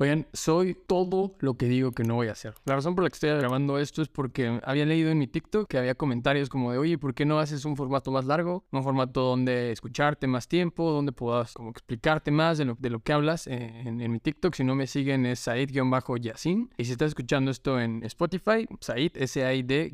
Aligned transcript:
Oigan, 0.00 0.26
soy 0.32 0.74
todo 0.74 1.36
lo 1.38 1.54
que 1.54 1.66
digo 1.66 1.92
que 1.92 2.02
no 2.02 2.16
voy 2.16 2.26
a 2.26 2.32
hacer. 2.32 2.54
La 2.64 2.74
razón 2.74 2.96
por 2.96 3.04
la 3.04 3.10
que 3.10 3.14
estoy 3.14 3.30
grabando 3.30 3.78
esto 3.78 4.02
es 4.02 4.08
porque 4.08 4.60
había 4.64 4.84
leído 4.86 5.12
en 5.12 5.18
mi 5.18 5.28
TikTok 5.28 5.68
que 5.68 5.78
había 5.78 5.94
comentarios 5.94 6.48
como 6.48 6.72
de, 6.72 6.78
oye, 6.78 6.98
¿por 6.98 7.14
qué 7.14 7.24
no 7.24 7.38
haces 7.38 7.64
un 7.64 7.76
formato 7.76 8.10
más 8.10 8.24
largo? 8.24 8.64
Un 8.72 8.82
formato 8.82 9.20
donde 9.20 9.70
escucharte 9.70 10.26
más 10.26 10.48
tiempo, 10.48 10.90
donde 10.90 11.12
puedas 11.12 11.54
como 11.54 11.70
explicarte 11.70 12.32
más 12.32 12.58
de 12.58 12.64
lo, 12.64 12.76
de 12.80 12.90
lo 12.90 12.98
que 12.98 13.12
hablas 13.12 13.46
en, 13.46 14.00
en, 14.00 14.10
mi 14.10 14.18
TikTok. 14.18 14.54
Si 14.54 14.64
no 14.64 14.74
me 14.74 14.88
siguen 14.88 15.26
es 15.26 15.38
Said-Yasin. 15.38 16.70
Y 16.76 16.84
si 16.86 16.90
estás 16.92 17.10
escuchando 17.10 17.52
esto 17.52 17.78
en 17.80 18.02
Spotify, 18.02 18.66
Said, 18.80 19.12
S-A-I-D-Y-A-W-S-I-N. 19.14 19.90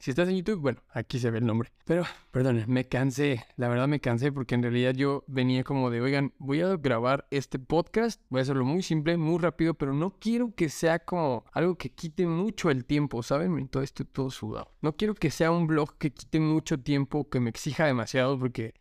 Si 0.00 0.10
estás 0.10 0.28
en 0.28 0.36
YouTube, 0.36 0.60
bueno, 0.60 0.80
aquí 0.92 1.20
se 1.20 1.30
ve 1.30 1.38
el 1.38 1.46
nombre. 1.46 1.70
Pero, 1.84 2.04
perdón, 2.30 2.64
me 2.66 2.86
cansé. 2.88 3.44
La 3.56 3.68
verdad 3.68 3.86
me 3.88 4.00
cansé 4.00 4.32
porque 4.32 4.54
en 4.54 4.62
realidad 4.62 4.94
yo 4.94 5.24
venía 5.26 5.64
como 5.64 5.90
de, 5.90 6.00
oigan, 6.00 6.32
voy 6.38 6.60
a 6.60 6.76
grabar 6.76 7.26
este 7.30 7.51
este 7.52 7.58
podcast. 7.58 8.22
Voy 8.30 8.38
a 8.38 8.42
hacerlo 8.42 8.64
muy 8.64 8.82
simple, 8.82 9.18
muy 9.18 9.38
rápido, 9.38 9.74
pero 9.74 9.92
no 9.92 10.16
quiero 10.18 10.54
que 10.54 10.70
sea 10.70 11.00
como 11.00 11.44
algo 11.52 11.76
que 11.76 11.90
quite 11.90 12.26
mucho 12.26 12.70
el 12.70 12.86
tiempo, 12.86 13.22
¿saben? 13.22 13.68
Todo 13.68 13.82
esto 13.82 14.06
todo 14.06 14.30
sudado. 14.30 14.72
No 14.80 14.96
quiero 14.96 15.14
que 15.14 15.30
sea 15.30 15.50
un 15.50 15.66
blog 15.66 15.98
que 15.98 16.14
quite 16.14 16.40
mucho 16.40 16.80
tiempo, 16.80 17.28
que 17.28 17.40
me 17.40 17.50
exija 17.50 17.84
demasiado, 17.84 18.38
porque 18.38 18.72